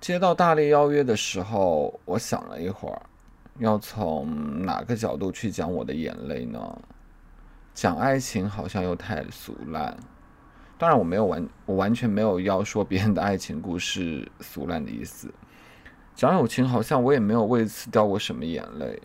[0.00, 3.02] 接到大力邀约的时候，我想了一会儿，
[3.58, 6.58] 要从哪个角度去讲我的眼泪呢？
[7.74, 9.94] 讲爱情好像又太俗烂，
[10.78, 15.30] 当然我没有完，我完全没有要说别人的爱情故事俗烂的意思。
[16.14, 19.02] 讲友情好像我也没有为此掉过什么眼泪。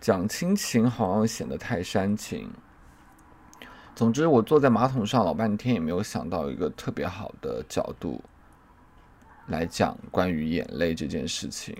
[0.00, 2.50] 讲亲情好像显得太煽情。
[3.94, 8.22] 总之，我坐在马桶上老半天，也没有想到一个特别好的角度
[9.48, 11.76] 来讲关于眼泪这件事情。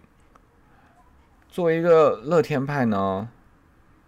[1.49, 3.29] 作为一个乐天派呢，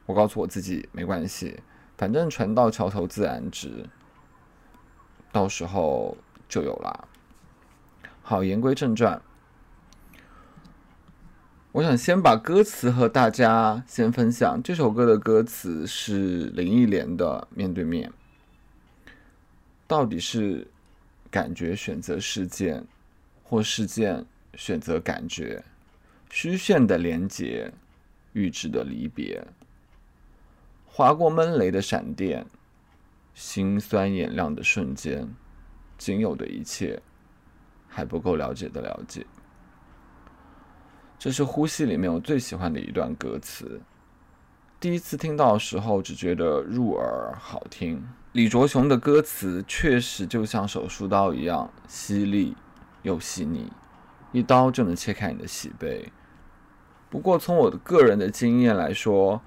[0.04, 1.60] 我告诉我自己没关系，
[1.96, 3.88] 反正船到桥头自然直，
[5.32, 6.16] 到时候
[6.48, 7.08] 就有啦。
[8.22, 9.22] 好，言归正传。
[11.72, 14.60] 我想先把歌词和大家先分享。
[14.62, 18.10] 这首歌的歌词是林忆莲的《面对面》。
[19.86, 20.66] 到底是
[21.30, 22.84] 感觉选择事件，
[23.42, 24.22] 或事件
[24.54, 25.64] 选择感觉？
[26.28, 27.72] 虚线的连结，
[28.34, 29.42] 预知的离别。
[30.84, 32.44] 划过闷雷的闪电，
[33.34, 35.26] 心酸眼亮的瞬间，
[35.96, 37.00] 仅有的一切，
[37.88, 39.24] 还不够了解的了解。
[41.22, 43.80] 这是《呼吸》里面我最喜欢的一段歌词。
[44.80, 48.04] 第一次听到的时候，只觉得入耳好听。
[48.32, 52.56] 李卓雄的歌词确实就像手术刀一样犀利
[53.02, 53.70] 又细腻，
[54.32, 56.10] 一刀就能切开你的喜悲。
[57.08, 59.40] 不过从我的个人的经验来说，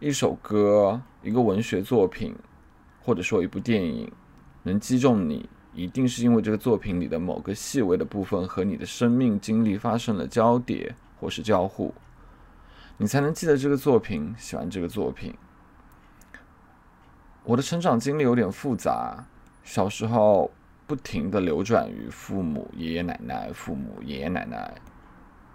[0.00, 2.36] 一首歌、一个文学作品，
[3.00, 4.12] 或者说一部电影，
[4.64, 11.94] 能击中你，一定是因为这个作品里的某个细微的部分和你的生命经历发生了交叠或是交互，
[12.96, 15.32] 你才能记得这个作品，喜欢这个作品。
[17.44, 19.24] 我的成长经历有点复杂，
[19.62, 20.50] 小时候
[20.84, 24.74] 不停的流转于父母、爷爷奶奶、父母、爷爷奶奶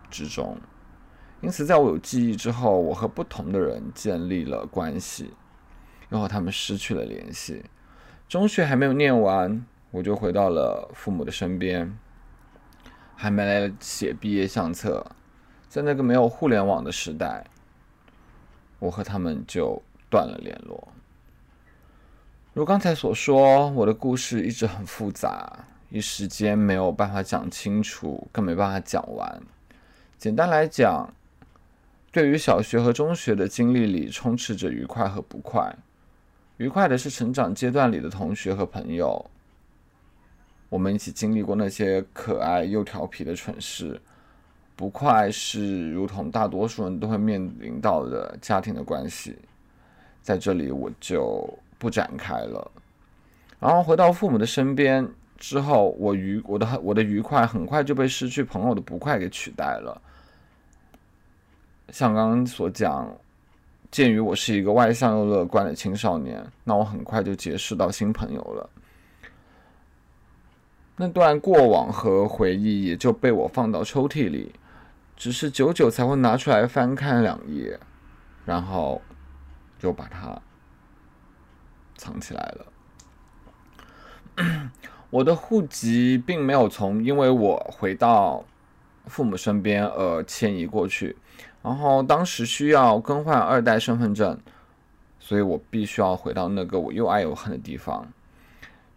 [0.09, 0.57] 之中。
[1.41, 5.33] 因此，在我有记忆之后，我和不同的人建立了关系，
[6.11, 7.65] 又和他们失去了联系。
[8.29, 11.99] 中学还没有念完，我就回到了父母的身边，
[13.17, 15.05] 还没来得写毕业相册。
[15.69, 17.43] 在那个没有互联网的时代，
[18.79, 20.87] 我和他们就断了联络。
[22.53, 29.41] 如刚才所说，我的故事一直很复杂，一时间没有办法讲清楚，更没办法讲完。
[30.17, 31.13] 简单来讲，
[32.11, 35.75] 对于小学和中学的经历里，充斥着愉快和不快。
[36.57, 39.29] 愉快的是成长阶段里的同学和朋友，
[40.69, 44.01] 我们一起经历过那些可爱又调皮的蠢事；
[44.77, 49.35] 不快是如同大多数人都会面临到的家庭的关系。
[50.21, 52.71] 在这里我就不展开了。
[53.59, 55.05] 然后回到父母的身边
[55.37, 59.99] 之后，我愉我的我的愉快很快就被失去朋友的不快给取代了。
[61.89, 63.11] 像刚刚所讲，
[63.89, 68.69] 鉴于我是一个外向又乐观的青少年，那我很快就结识到新朋友了。
[70.97, 74.51] 那段过往和回忆也就被我放到抽屉里，
[75.17, 77.79] 只是久久才会拿出来翻看两页，
[78.45, 79.01] 然后
[79.79, 80.39] 就把它
[81.97, 82.55] 藏起来
[84.35, 84.71] 了。
[85.09, 88.45] 我的户籍并没有从因为我回到
[89.05, 91.17] 父母身边而迁移过去。
[91.63, 94.39] 然后当时需要更换二代身份证，
[95.19, 98.07] 所以我必须要回到那个我又爱又恨的地方，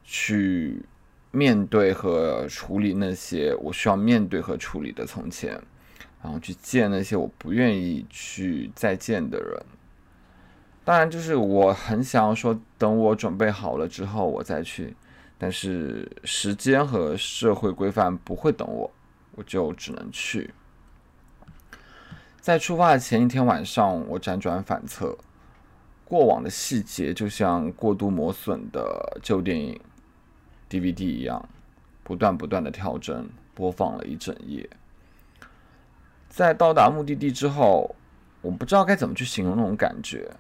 [0.05, 0.85] 去
[1.33, 5.61] 面对和处理那些我需要面对和处理的从前，
[6.23, 9.63] 然后去见那些我不愿意去再见的人。
[10.85, 14.97] 当然，就是我很想要说，等我准备好了之后我再去，
[15.39, 18.91] 但是时间和社会规范不会等我，
[19.33, 20.53] 我就只能去。
[22.41, 25.17] 在出发的前一天晚上，我辗转反侧，
[26.05, 29.79] 过往的细节就像过度磨损的旧电影
[30.69, 31.49] DVD 一样，
[32.03, 34.69] 不断不断的跳帧播放了一整夜。
[36.31, 37.94] 在到达目的地之后，
[38.40, 40.31] 我不知道该怎么去形容那种感觉，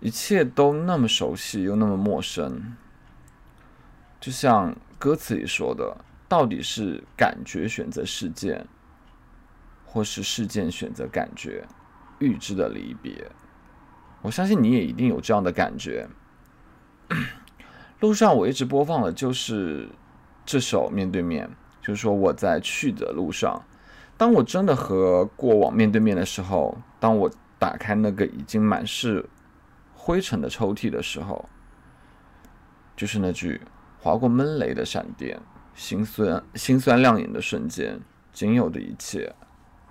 [0.00, 2.74] 一切都那么熟悉又那么陌生，
[4.18, 8.66] 就像歌词里说的，到底是感觉选择事件。
[9.88, 11.64] 或是事件选择感觉，
[12.18, 13.30] 预知的离别，
[14.20, 16.06] 我相信你也一定有这样的感觉。
[18.00, 19.88] 路上我一直播放的就是
[20.44, 21.48] 这首《面对面》，
[21.80, 23.64] 就是说我在去的路上，
[24.16, 29.28] 当我真的和过往面对面的时候，当我打开那个已经满是
[29.94, 31.48] 灰尘的抽屉的时候，
[32.96, 33.60] 就是那句
[33.98, 35.40] 划过闷雷的闪电，
[35.74, 38.00] 心酸心酸亮眼的瞬间，
[38.32, 39.34] 仅有的一切。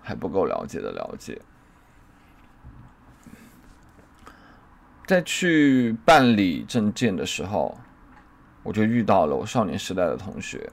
[0.07, 1.41] 还不够了解的了解，
[5.07, 7.76] 在去办理证件的时候，
[8.61, 10.72] 我就遇到了我少年时代的同学。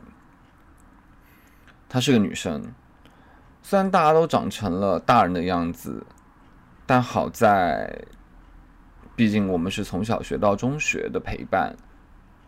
[1.88, 2.62] 她是个女生，
[3.62, 6.04] 虽然大家都长成了大人的样子，
[6.84, 8.04] 但好在，
[9.14, 11.74] 毕竟我们是从小学到中学的陪伴，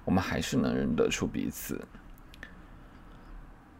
[0.04, 1.80] 我们还是能认得出彼此。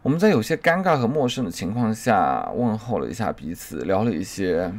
[0.01, 4.73] 我们在有些尴尬和陌生的情况下问候了一下彼此，聊了一些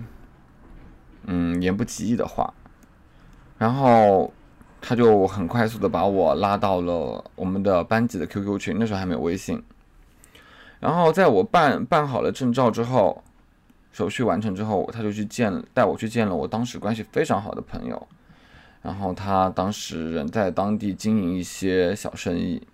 [1.24, 2.54] 嗯言不及义的话，
[3.58, 4.32] 然后
[4.80, 9.62] 他就很快速的把我拉到了我们的班级的 QQ 群，那时候还没有微信。
[10.86, 13.20] 然后在我办办好了证照之后，
[13.90, 18.06] 手续完成之后，他就去见带我去见了我当时关系非常好的朋友，
[18.82, 22.64] 然后他当时人在当地经营一些小生意。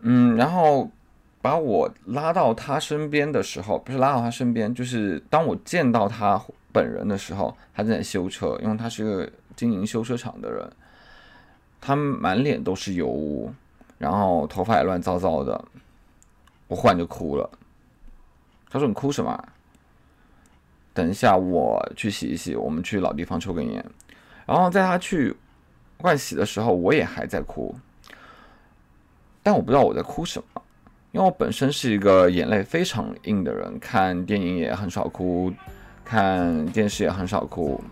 [0.00, 0.90] 嗯，然后
[1.42, 10.66] 把我拉到他身边的时候，不是拉到他身边，就是当我见到他本人的时候，他正在修车，因为他是个经营修车厂的人，
[11.78, 13.52] 他满脸都是油污，
[13.98, 15.62] 然后头发也乱糟糟的，
[16.70, 17.50] 我忽然就哭了。
[18.70, 19.48] 他说：“你哭什么？
[20.94, 23.84] 等一下我去洗一洗，我们去老地方抽根烟。”
[24.46, 25.34] 然后在他去
[25.98, 27.74] 换洗的时候，我也还在哭，
[29.42, 30.62] 但我不知道我在哭什么，
[31.10, 35.52] 因为我本身是一个眼泪非常硬的人，看电影也很少哭，
[36.04, 37.82] 看电视也很少哭，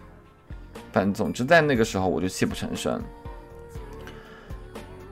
[0.93, 3.03] 反正总之在那个时候我就泣不成声。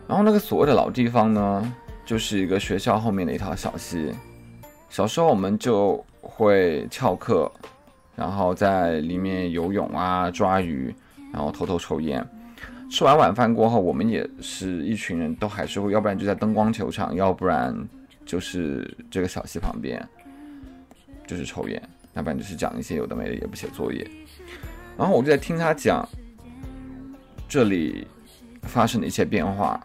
[0.07, 1.75] 然后那个所谓的老地方呢，
[2.07, 4.13] 就是一个学校后面的一条小溪，
[4.89, 7.51] 小时候我们就会翘课，
[8.15, 10.95] 然后在里面游泳啊、抓鱼，
[11.33, 12.25] 然后偷偷抽烟。
[12.89, 17.77] 吃完晚饭过后，我们也是一群人都还是会，要不然就在灯光球场，要不然
[18.25, 20.01] 就是这个小溪旁边，
[21.27, 21.83] 就是抽烟，
[22.15, 24.09] 要不然就是讲一些有的没的，也不写作业。
[24.97, 26.09] 然后我就在听他讲
[27.49, 28.07] 这里
[28.63, 29.85] 发生的一些变化，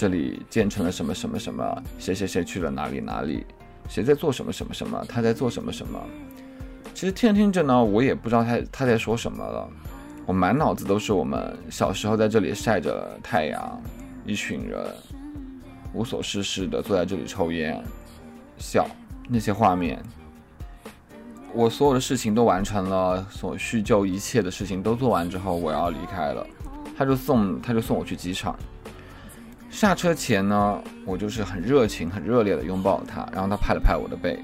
[0.00, 3.44] 这里建成了什么什么什么，谁谁谁去了哪里哪里，
[3.88, 6.00] 谁在做什么什么什么，他在做什么什么。
[6.94, 9.68] 其实听着听着呢，我也不知道他他在说什么了。
[10.24, 13.82] 我满脑子都是我们小时候在这里晒着太阳，
[14.24, 14.78] 一群人
[15.92, 17.82] 无所事事的坐在这里抽烟、
[18.56, 18.86] 笑
[19.28, 20.00] 那些画面。
[21.52, 26.46] 我所有的事情都完成了，所叙旧一切的事情都做完之后，我要离开了。
[26.96, 28.56] 他就送他就送我去机场。
[29.70, 34.38] 下车前呢，我就是很热情、很热烈的拥抱了他，然后他拍了拍我的背，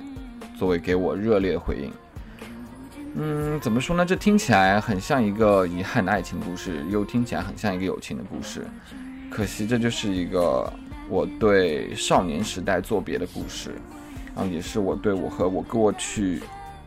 [0.57, 1.93] 作为给我热烈的回应。
[3.17, 4.05] 嗯，怎么说呢？
[4.05, 8.67] 这听起来很像一个遗憾的爱情故事，又听起来很像一个友情的故事。
[9.31, 10.73] 可惜，这就是一个
[11.09, 13.71] 我对少年时代作别的故事，
[14.35, 16.41] 然后也是我对我和我过去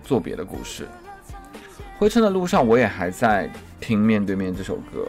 [0.03, 0.87] 作别的故事。
[1.97, 3.49] 回程的路上，我也还在
[3.79, 5.07] 听《面对面》这首歌。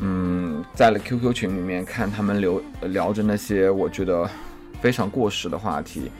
[0.00, 4.28] 嗯，在了 QQ 群里面看他们聊聊着那些我觉得
[4.80, 6.10] 非常过时的话题，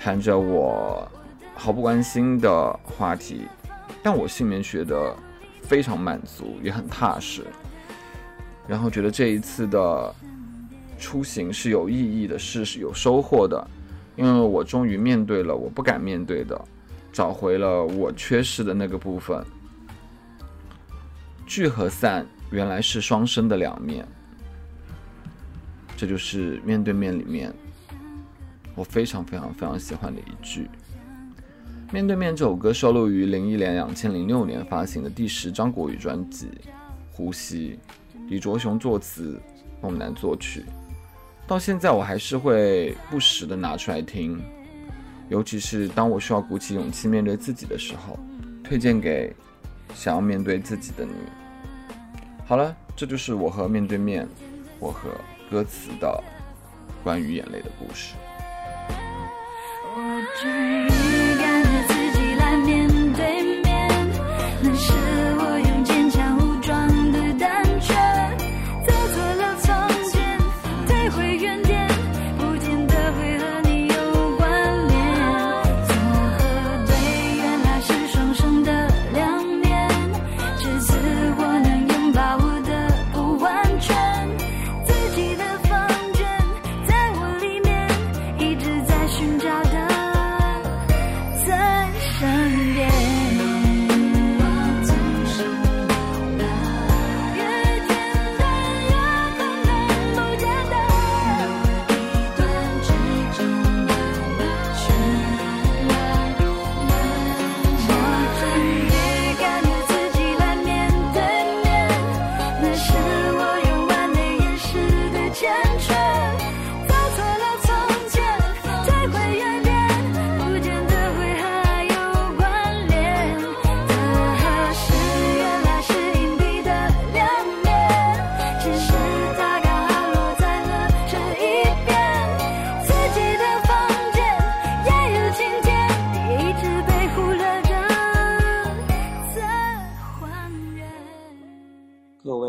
[0.00, 1.10] 谈着我。
[1.54, 3.42] 毫不关心的话题，
[4.02, 5.14] 但我心里面觉得
[5.60, 7.46] 非常满足，也很踏实。
[8.66, 10.12] 然后觉得这一次的
[10.98, 13.64] 出行是有意义的，是有收获的，
[14.16, 16.60] 因为我终于面对了我不敢面对的，
[17.12, 19.44] 找回了我缺失的那个部分。
[21.46, 24.06] 聚和散原来是双生的两面，
[25.96, 27.50] 这就是面对面里面
[28.74, 30.68] 我非常非常非常喜欢的一句。
[31.90, 36.46] 面对面这首歌收录于林忆莲两千零六年发行的第十张国语专辑
[37.10, 37.78] 《呼吸》，
[38.28, 39.40] 李卓雄作词，
[39.80, 40.62] 孟楠作曲。
[41.46, 44.40] 到现在我还是会不时的拿出来听，
[45.30, 48.18] 尤其是当我需要鼓起勇气面对自己的时候，
[48.62, 49.34] 推荐给
[49.94, 51.12] 想要面对自己的你。
[52.44, 54.28] 好了，这就是我和面对面，
[54.78, 55.10] 我和
[55.50, 56.22] 歌词的
[57.02, 58.14] 关于眼泪的故事。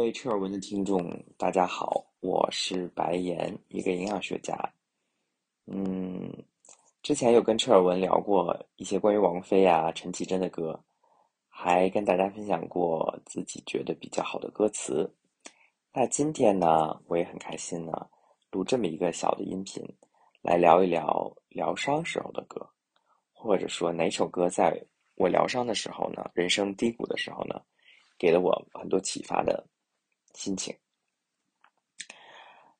[0.03, 1.01] 位车尔文的听众，
[1.37, 4.53] 大家好，我是白岩，一个营养学家。
[5.65, 6.29] 嗯，
[7.01, 10.77] 之前有跟车尔文聊过一些关于王菲啊、陈绮贞的歌，
[11.47, 15.09] 还跟大家分享过自己觉得比较好的歌词。
[15.93, 17.93] 那今天呢，我也很开心呢，
[18.51, 19.81] 录这么一个小的音频，
[20.41, 22.69] 来聊一聊疗伤时候的歌，
[23.31, 24.85] 或者说哪首歌在
[25.15, 27.61] 我疗伤的时候呢，人生低谷的时候呢，
[28.19, 29.65] 给了我很多启发的
[30.33, 30.75] 心情。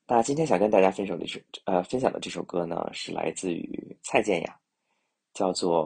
[0.05, 4.59] 那今天想跟大家分手的这呃分享的这首歌呢，是来自于蔡健雅，
[5.33, 5.85] 叫做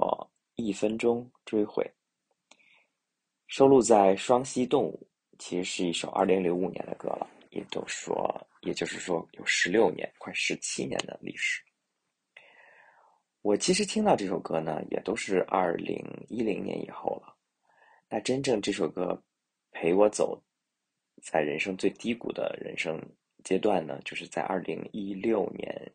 [0.61, 1.83] 《一分钟追悔》，
[3.45, 5.07] 收录在《双栖动物》，
[5.37, 11.61] 其实是一首二零零五年的歌了，也都说，也就是说有十六年，快十七年的历史。
[13.43, 15.95] 我其实听到这首歌呢，也都是二零
[16.27, 17.33] 一零年以后了。
[18.09, 19.23] 那真正这首歌
[19.71, 20.41] 陪我走
[21.31, 23.01] 在人生最低谷的人生。
[23.43, 25.93] 阶段呢，就是在二零一六年、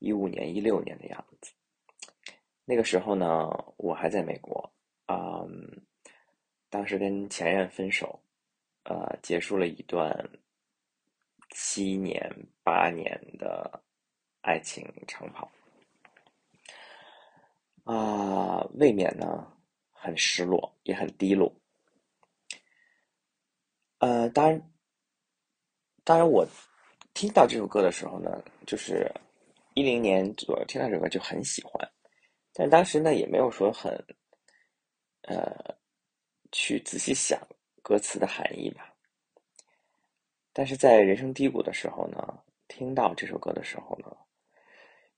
[0.00, 1.52] 一五年、一六年的样子。
[2.64, 4.72] 那个时候呢，我还在美国，
[5.06, 5.86] 嗯，
[6.68, 8.20] 当时跟前任分手，
[8.84, 10.28] 呃，结束了一段
[11.50, 12.28] 七年、
[12.64, 13.80] 八年的
[14.40, 15.48] 爱情长跑，
[17.84, 19.46] 啊，未免呢
[19.92, 21.54] 很失落，也很低落。
[23.98, 24.60] 呃，当然。
[26.04, 26.46] 当然，我
[27.12, 29.12] 听到这首歌的时候呢，就是
[29.74, 31.86] 一零年左右听到这首歌就很喜欢，
[32.54, 33.92] 但当时呢也没有说很，
[35.24, 35.54] 呃，
[36.50, 37.38] 去仔细想
[37.82, 38.90] 歌词的含义吧。
[40.54, 44.10] 但是在人生低谷的时候呢，听到这首歌的时候呢，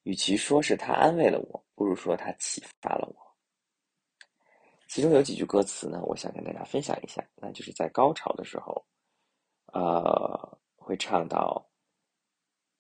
[0.03, 3.30] 与其说是他安慰了我，不如说他启发了我。
[4.91, 8.85] 其中有几句歌词呢，我想跟大家分享一下，那就是在高潮的时候，
[9.67, 10.59] 呃。
[10.77, 11.65] 会唱到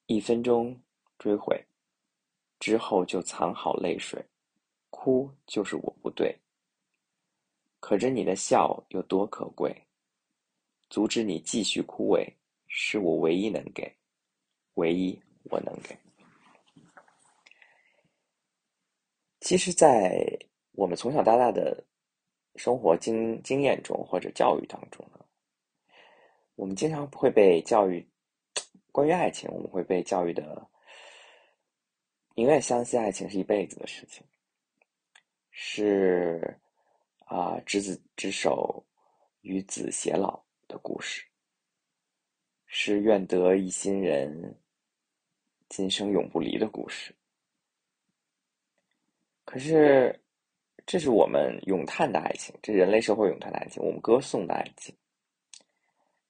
[0.07, 0.77] 一分钟
[1.16, 1.65] 追悔
[2.59, 4.20] 之后，就藏好泪水，
[4.89, 6.37] 哭就是我不对。
[7.78, 9.73] 可着你的笑有多可贵，
[10.89, 12.28] 阻止你继续枯萎，
[12.66, 13.97] 是我唯一能给，
[14.74, 15.97] 唯一我能给。
[19.39, 20.37] 其实，在
[20.73, 21.85] 我们从小到大的
[22.56, 25.24] 生活经经验中，或者教育当中呢。
[26.56, 28.06] 我们经常会被教育
[28.93, 30.68] 关于爱情，我们会被教育的
[32.35, 34.22] 宁愿相信爱情是一辈子的事情，
[35.51, 36.59] 是
[37.27, 38.85] 啊执子之手
[39.40, 41.24] 与子偕老的故事，
[42.66, 44.60] 是愿得一心人，
[45.68, 47.14] 今生永不离的故事。
[49.44, 50.22] 可是，
[50.91, 54.93] 这是我们咏叹的爱情，这是人类社会咏叹的爱情，我们歌颂的爱情。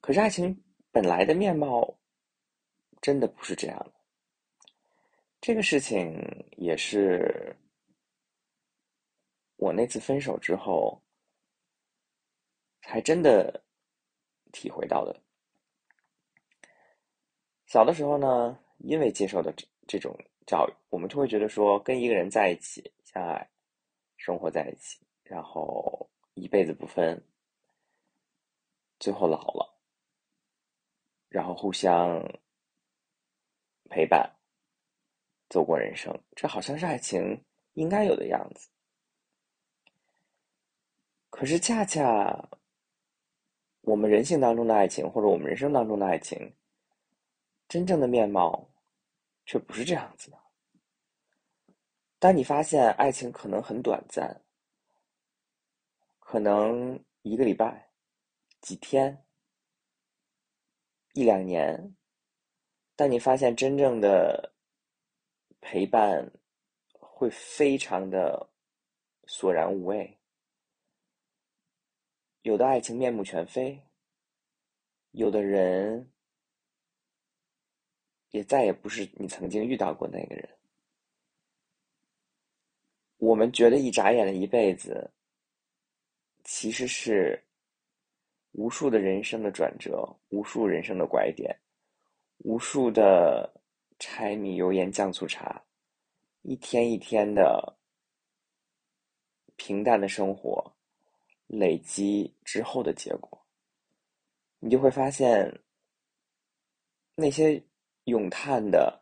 [0.02, 0.54] 可是爱情
[0.92, 1.98] 本来的面貌，
[3.00, 3.92] 真的不是这样的。
[5.40, 6.14] 这个事情
[6.58, 7.56] 也是
[9.56, 11.02] 我那次分手之后，
[12.82, 13.64] 才真的
[14.52, 15.22] 体会到的。
[17.64, 20.14] 小的时候呢，因为接受的这这种
[20.46, 23.50] 教育，我们就会觉得说，跟一个人在一起，相爱，
[24.20, 27.26] 生活在一起，然后一辈子不分，
[28.98, 29.80] 最后老了。
[31.30, 32.22] 然后互相
[33.88, 34.30] 陪伴，
[35.48, 37.42] 走过人生，这好像是爱情
[37.72, 38.68] 应该有的样子。
[41.30, 42.50] 可是恰恰，
[43.80, 46.54] 我们人性当中的爱情，或者我们人生当中的爱情，
[47.68, 48.68] 真正的面貌，
[49.46, 50.39] 却不是这样子的。
[52.20, 54.42] 当你发现爱情可能很短暂，
[56.18, 57.90] 可能一个礼拜、
[58.60, 59.24] 几天。
[61.14, 61.96] 一两年，
[62.94, 64.52] 当你发现真正的
[65.60, 66.30] 陪伴
[67.00, 68.48] 会非常的
[69.26, 70.18] 索然无味，
[72.42, 73.82] 有的爱情面目全非，
[75.10, 76.12] 有的人
[78.30, 80.59] 也再也不是你曾经遇到过那个人。
[83.20, 85.08] 我们觉得一眨眼的一辈子，
[86.42, 87.40] 其实是。
[88.52, 91.56] 无数的人生的转折，无数人生的拐点，
[92.38, 93.48] 无数的
[94.00, 95.62] 柴米油盐酱醋茶，
[96.42, 97.78] 一天一天的
[99.54, 100.60] 平淡的生活
[101.46, 103.40] 累积之后的结果，
[104.58, 105.60] 你就会发现，
[107.14, 107.62] 那些
[108.06, 108.99] 咏叹的、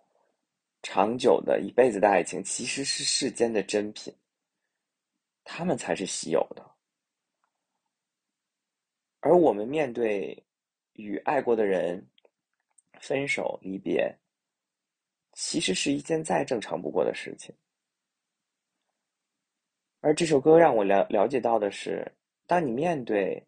[0.90, 4.10] 长久的一辈子的爱情，其实是世间的珍品，
[5.44, 6.66] 他们才是稀有的。
[9.20, 10.42] 而我们面对
[10.94, 12.02] 与爱过的人
[13.02, 14.18] 分手离别，
[15.34, 17.54] 其实是一件再正常不过的事情。
[20.00, 22.10] 而这首歌让我了了解到的是，
[22.46, 23.46] 当你面对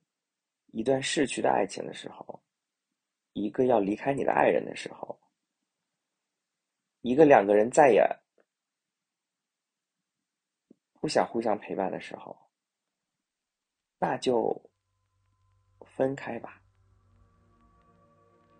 [0.72, 2.38] 一段逝去的爱情的时候，
[3.32, 5.18] 一个要离开你的爱人的时候，
[7.02, 8.06] 一个两个人再也
[11.00, 12.36] 不想互相陪伴的时候，
[13.98, 14.54] 那就
[15.96, 16.60] 分开吧。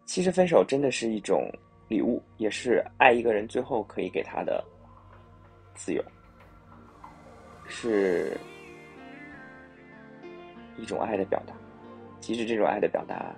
[0.07, 1.49] 其实分手真的是一种
[1.89, 4.65] 礼物，也是爱一个人最后可以给他的
[5.75, 6.03] 自由，
[7.69, 8.37] 是
[10.77, 11.55] 一种爱的表达。
[12.21, 13.35] 即使这种爱的表达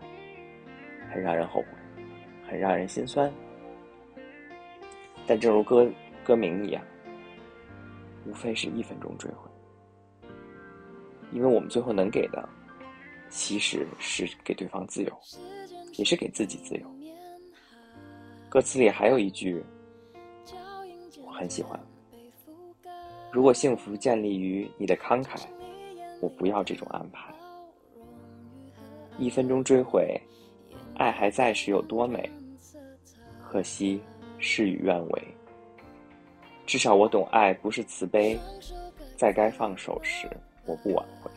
[1.12, 1.68] 很让人后悔，
[2.48, 3.32] 很让人心酸，
[5.32, 5.90] 但正如歌
[6.22, 6.84] 歌名一样，
[8.26, 9.50] 无非是一分钟追回。
[11.32, 12.46] 因为我们最后能给的，
[13.30, 15.10] 其实是给对方自由，
[15.94, 16.86] 也是给自己自由。
[18.50, 19.64] 歌词里还有一句，
[21.24, 21.80] 我很喜欢：
[23.32, 25.40] 如果幸福建立于你的慷慨，
[26.20, 27.34] 我不要这种安排。
[29.16, 30.14] 一分钟追回，
[30.96, 32.30] 爱还在时有多美？
[33.40, 33.98] 可惜
[34.42, 35.22] 事与愿违。
[36.66, 38.38] 至少我懂，爱不是慈悲，
[39.16, 40.28] 在该放手时，
[40.66, 41.30] 我不挽回。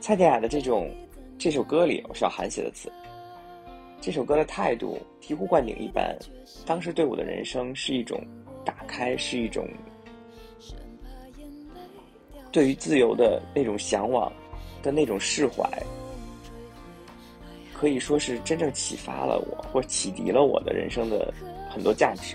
[0.00, 0.90] 蔡健雅的这种
[1.38, 2.92] 这首歌里，小韩写的词。
[4.00, 6.16] 这首歌的态度醍醐灌顶一般，
[6.66, 8.20] 当时对我的人生是一种
[8.64, 9.68] 打开，是一种
[12.52, 14.32] 对于自由的那种向往
[14.82, 15.68] 的那种释怀。
[17.78, 21.30] 可以说是真正启发了我，或启迪了我的人生的
[21.70, 22.34] 很多价值。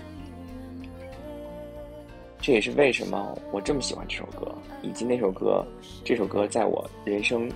[2.40, 5.66] 这也是为什么我这么喜欢这首歌，以及那首歌，
[6.04, 7.50] 这首歌在我人生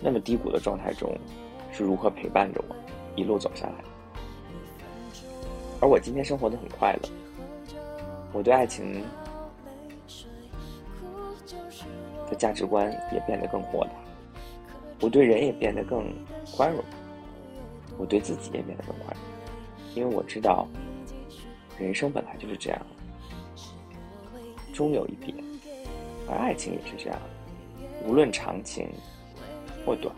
[0.00, 1.14] 那么低谷的状态中
[1.70, 2.74] 是如何陪伴着我
[3.14, 3.74] 一路走下来。
[5.80, 7.10] 而我今天生活的很快乐，
[8.32, 9.04] 我对爱情
[12.30, 13.90] 的价值观也变得更豁达。
[15.02, 16.06] 我对人也变得更
[16.54, 16.82] 宽容，
[17.98, 20.66] 我对自己也变得更宽容，因为我知道，
[21.78, 22.86] 人生本来就是这样，
[24.72, 25.34] 终有一别，
[26.28, 27.18] 而爱情也是这样，
[28.04, 28.88] 无论长情
[29.84, 30.14] 或短，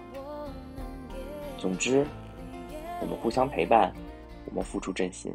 [1.56, 2.06] 总之，
[3.00, 3.92] 我们互相陪伴，
[4.46, 5.32] 我们付出真心。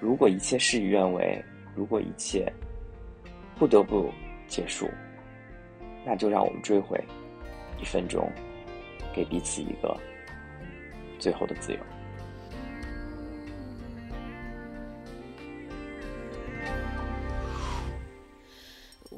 [0.00, 1.42] 如果一切事与愿违，
[1.74, 2.50] 如果一切
[3.58, 4.10] 不得不
[4.46, 4.88] 结束，
[6.06, 7.02] 那就让我们追回。
[7.80, 8.28] 一分钟，
[9.18, 9.96] 给彼此一个
[11.18, 11.78] 最后的自由。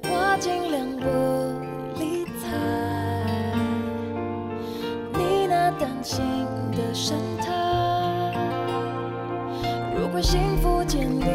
[0.04, 1.04] 我尽量不
[2.00, 2.48] 理睬
[5.18, 6.24] 你那担心
[6.72, 7.44] 的神态。
[9.94, 11.26] 如果幸福建立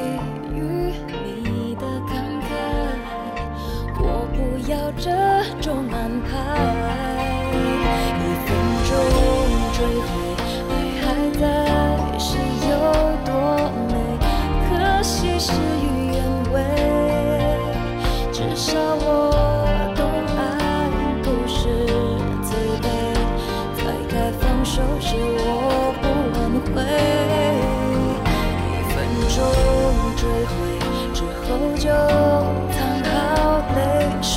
[0.55, 2.43] 于你的慷慨，
[3.99, 5.11] 我不要这
[5.61, 7.04] 种安排。
[9.75, 10.07] 追悔
[10.69, 10.71] 爱
[11.01, 11.05] 还
[11.37, 11.43] 在
[12.17, 12.71] 是有
[13.25, 13.29] 多
[13.89, 13.93] 美？
[14.69, 16.15] 可惜事与愿
[16.53, 16.55] 违。
[18.31, 19.03] 至少我
[19.97, 19.99] 懂
[20.37, 20.39] 爱
[21.23, 21.67] 不是
[22.41, 22.87] 自卑，
[23.75, 26.39] 在该放手时我不挽
[26.71, 26.75] 回。
[28.71, 28.95] 一分
[29.27, 29.35] 钟
[30.15, 30.55] 追回
[31.13, 31.45] 之后
[31.75, 31.83] 就
[32.71, 32.79] 藏
[33.11, 33.13] 好
[33.75, 33.77] 泪
[34.21, 34.33] 水，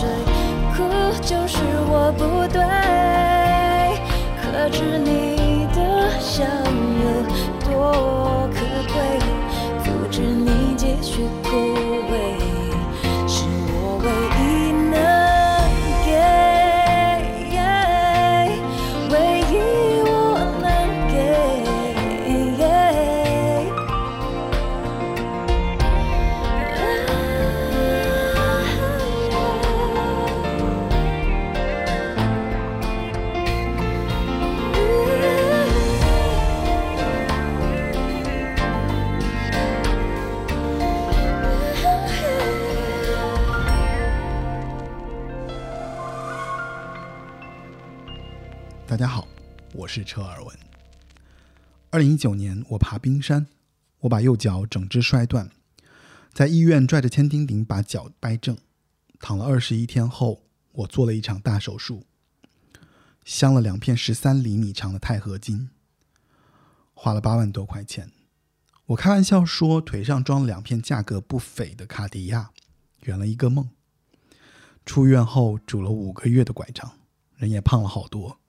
[0.74, 0.76] 哭
[1.22, 1.54] 就是
[1.88, 2.20] 我不
[2.52, 3.07] 对。
[48.88, 49.28] 大家好，
[49.74, 50.58] 我是车尔文。
[51.90, 53.46] 二零一九年，我爬冰山，
[53.98, 55.50] 我把右脚整只摔断，
[56.32, 58.56] 在医院拽着千斤顶把脚掰正，
[59.20, 60.40] 躺了二十一天后，
[60.72, 62.06] 我做了一场大手术，
[63.26, 65.68] 镶了两片十三厘米长的钛合金，
[66.94, 68.10] 花了八万多块钱。
[68.86, 72.52] 我开玩笑说，腿上装了两片价格不菲的卡地亚，
[73.02, 73.68] 圆了一个梦。
[74.86, 76.92] 出院后拄了五个月的拐杖，
[77.36, 78.40] 人也胖了好多。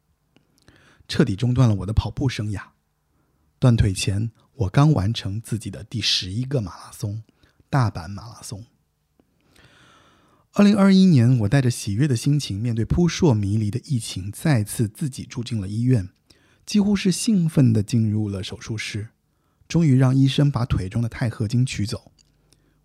[1.09, 2.61] 彻底中断了我的跑步生涯。
[3.59, 7.23] 断腿前，我刚完成自己的第十一个马拉松——
[7.69, 8.63] 大阪马拉松。
[10.53, 16.09] 二零二一年，我带着喜悦的心情面对扑朔迷离的疫情，再次自己住进了医院，
[16.65, 19.09] 几乎是兴奋地进入了手术室。
[19.67, 22.11] 终于让医生把腿中的钛合金取走。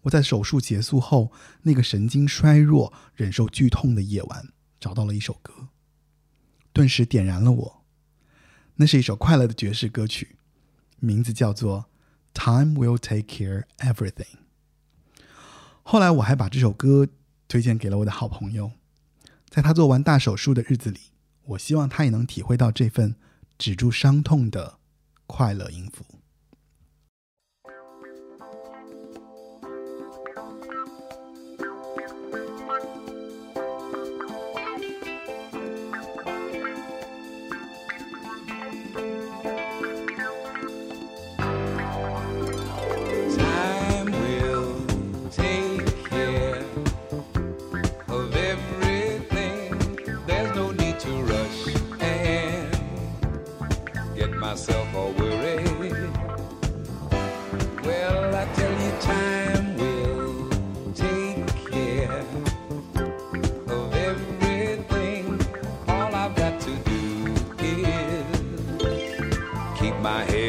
[0.03, 1.33] 我在手术结束后
[1.63, 4.49] 那个神经衰弱、忍受剧痛的夜晚，
[4.79, 5.69] 找到了一首歌，
[6.75, 7.84] 顿时点燃了我。
[8.77, 10.37] 那是一首快乐的爵士歌曲，
[10.99, 11.87] 名字叫做
[12.65, 14.13] 《Time Will Take Care Everything》。
[15.83, 17.07] 后来我还把这首歌
[17.47, 18.73] 推荐给了我的好朋友，
[19.49, 20.99] 在他做完大手术的日子里，
[21.45, 23.15] 我希望他也能体会到这份
[23.57, 24.79] 止住伤痛的
[25.27, 26.05] 快乐音符。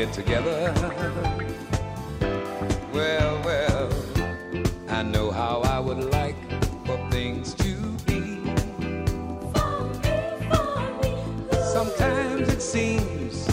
[0.06, 0.73] Head together.
[2.94, 3.90] Well, well,
[4.90, 6.36] I know how I would like
[6.86, 7.73] for things to
[8.06, 8.41] be.
[11.73, 13.48] Sometimes it seems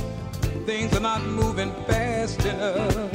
[0.67, 3.13] things are not moving fast enough.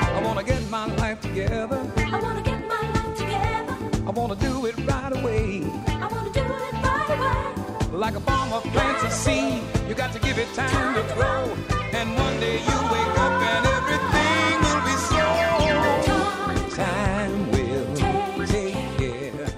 [0.00, 1.80] I wanna get my life together.
[1.96, 3.76] I wanna get my life together.
[4.06, 5.64] I wanna do it right away.
[5.88, 7.98] I wanna do it right away.
[7.98, 11.48] Like a farmer plants a seed, you got to give it time to grow.
[11.94, 15.24] And one day you wake up and everything will be so.
[16.76, 17.96] Time will
[18.46, 19.48] take care.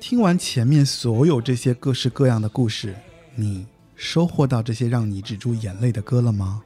[0.00, 2.96] 听完前面所有这些各式各样的故事，
[3.34, 6.62] 你收获到这些让你止住眼泪的歌了吗？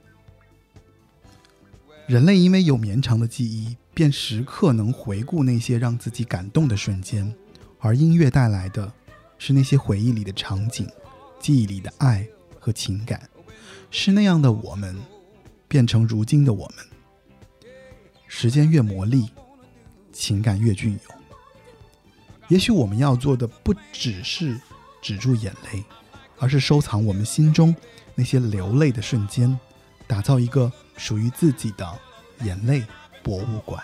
[2.07, 7.35] 人类因为有绵长的记忆，便时刻能回顾那些让自己感动的瞬间，
[7.81, 8.93] 而音乐带来的
[9.39, 10.89] 是那些回忆里的场景、
[11.41, 12.29] 记忆里的爱
[12.61, 13.29] 和情感，
[13.91, 14.95] 是那样的我们，
[15.67, 16.85] 变成如今的我们。
[18.29, 19.29] 时间越磨砺，
[20.13, 21.01] 情感越隽永。
[22.49, 24.61] 也许我们要做的不只是
[25.01, 25.83] 止住眼泪，
[26.39, 27.75] 而是收藏我们心中
[28.15, 29.59] 那些流泪的瞬间，
[30.07, 31.99] 打造一个属于自己的
[32.43, 32.85] 眼泪
[33.23, 33.83] 博物馆。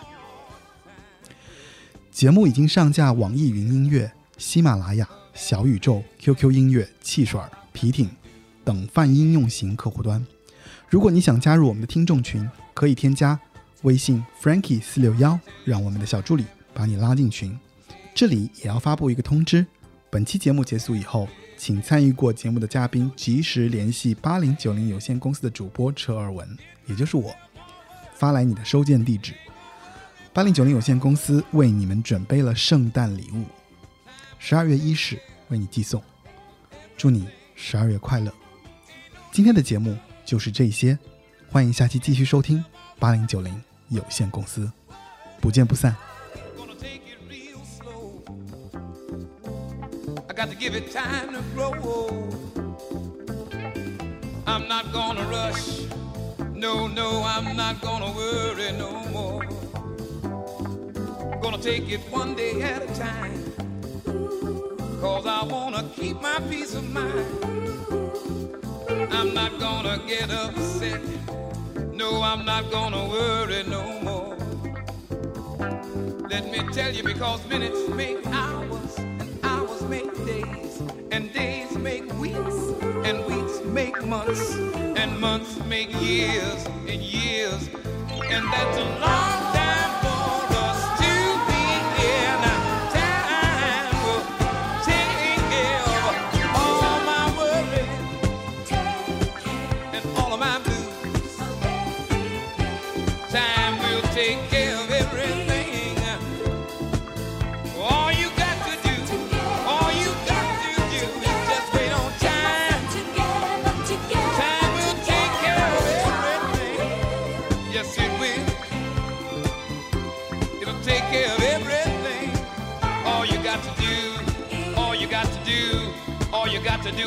[2.10, 7.38] 节目已经上架网易云音乐、喜马拉雅、小宇宙、QQ 音乐、汽水、
[7.72, 8.08] 皮艇
[8.64, 10.26] 等泛应用型客户端。
[10.88, 13.38] 如果你想加入我们的听众群，可以添加
[13.82, 17.56] 微信 Frankie 四六幺，让我们的小助理把你拉进群。
[18.14, 19.66] 这里也要发布一个通知：
[20.08, 26.48] 本期节目结束以后，请参与过节目的嘉宾及时联系八零九零有限公司的主播车尔文，
[26.86, 27.34] 也就是我，
[28.14, 29.34] 发来你的收件地址。
[30.32, 33.44] 八零九零有限公司为你们准备了圣诞礼物，
[34.38, 35.18] 十二月伊始
[35.48, 36.02] 为你寄送。
[36.96, 38.32] 祝你十二月快乐！
[39.32, 40.98] 今天的节目就是这些，
[41.50, 42.64] 欢迎下期继续收听
[42.98, 44.70] 八零九零有限公司，
[45.40, 45.94] 不见不散。
[50.28, 52.28] I got to give it time to grow.
[54.44, 55.86] I'm not gonna rush.
[56.54, 59.46] No, no, I'm not gonna worry no more.
[61.40, 63.45] Gonna take it one day at a time.
[65.00, 67.26] Cause I wanna keep my peace of mind.
[69.12, 71.02] I'm not gonna get upset.
[71.92, 74.36] No, I'm not gonna worry no more.
[76.30, 80.82] Let me tell you, because minutes make hours, and hours make days,
[81.12, 82.56] and days make weeks,
[83.04, 87.68] and weeks make months, and months make years, and years,
[88.30, 89.95] and that's a long time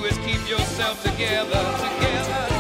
[0.06, 2.59] is keep yourself together, together.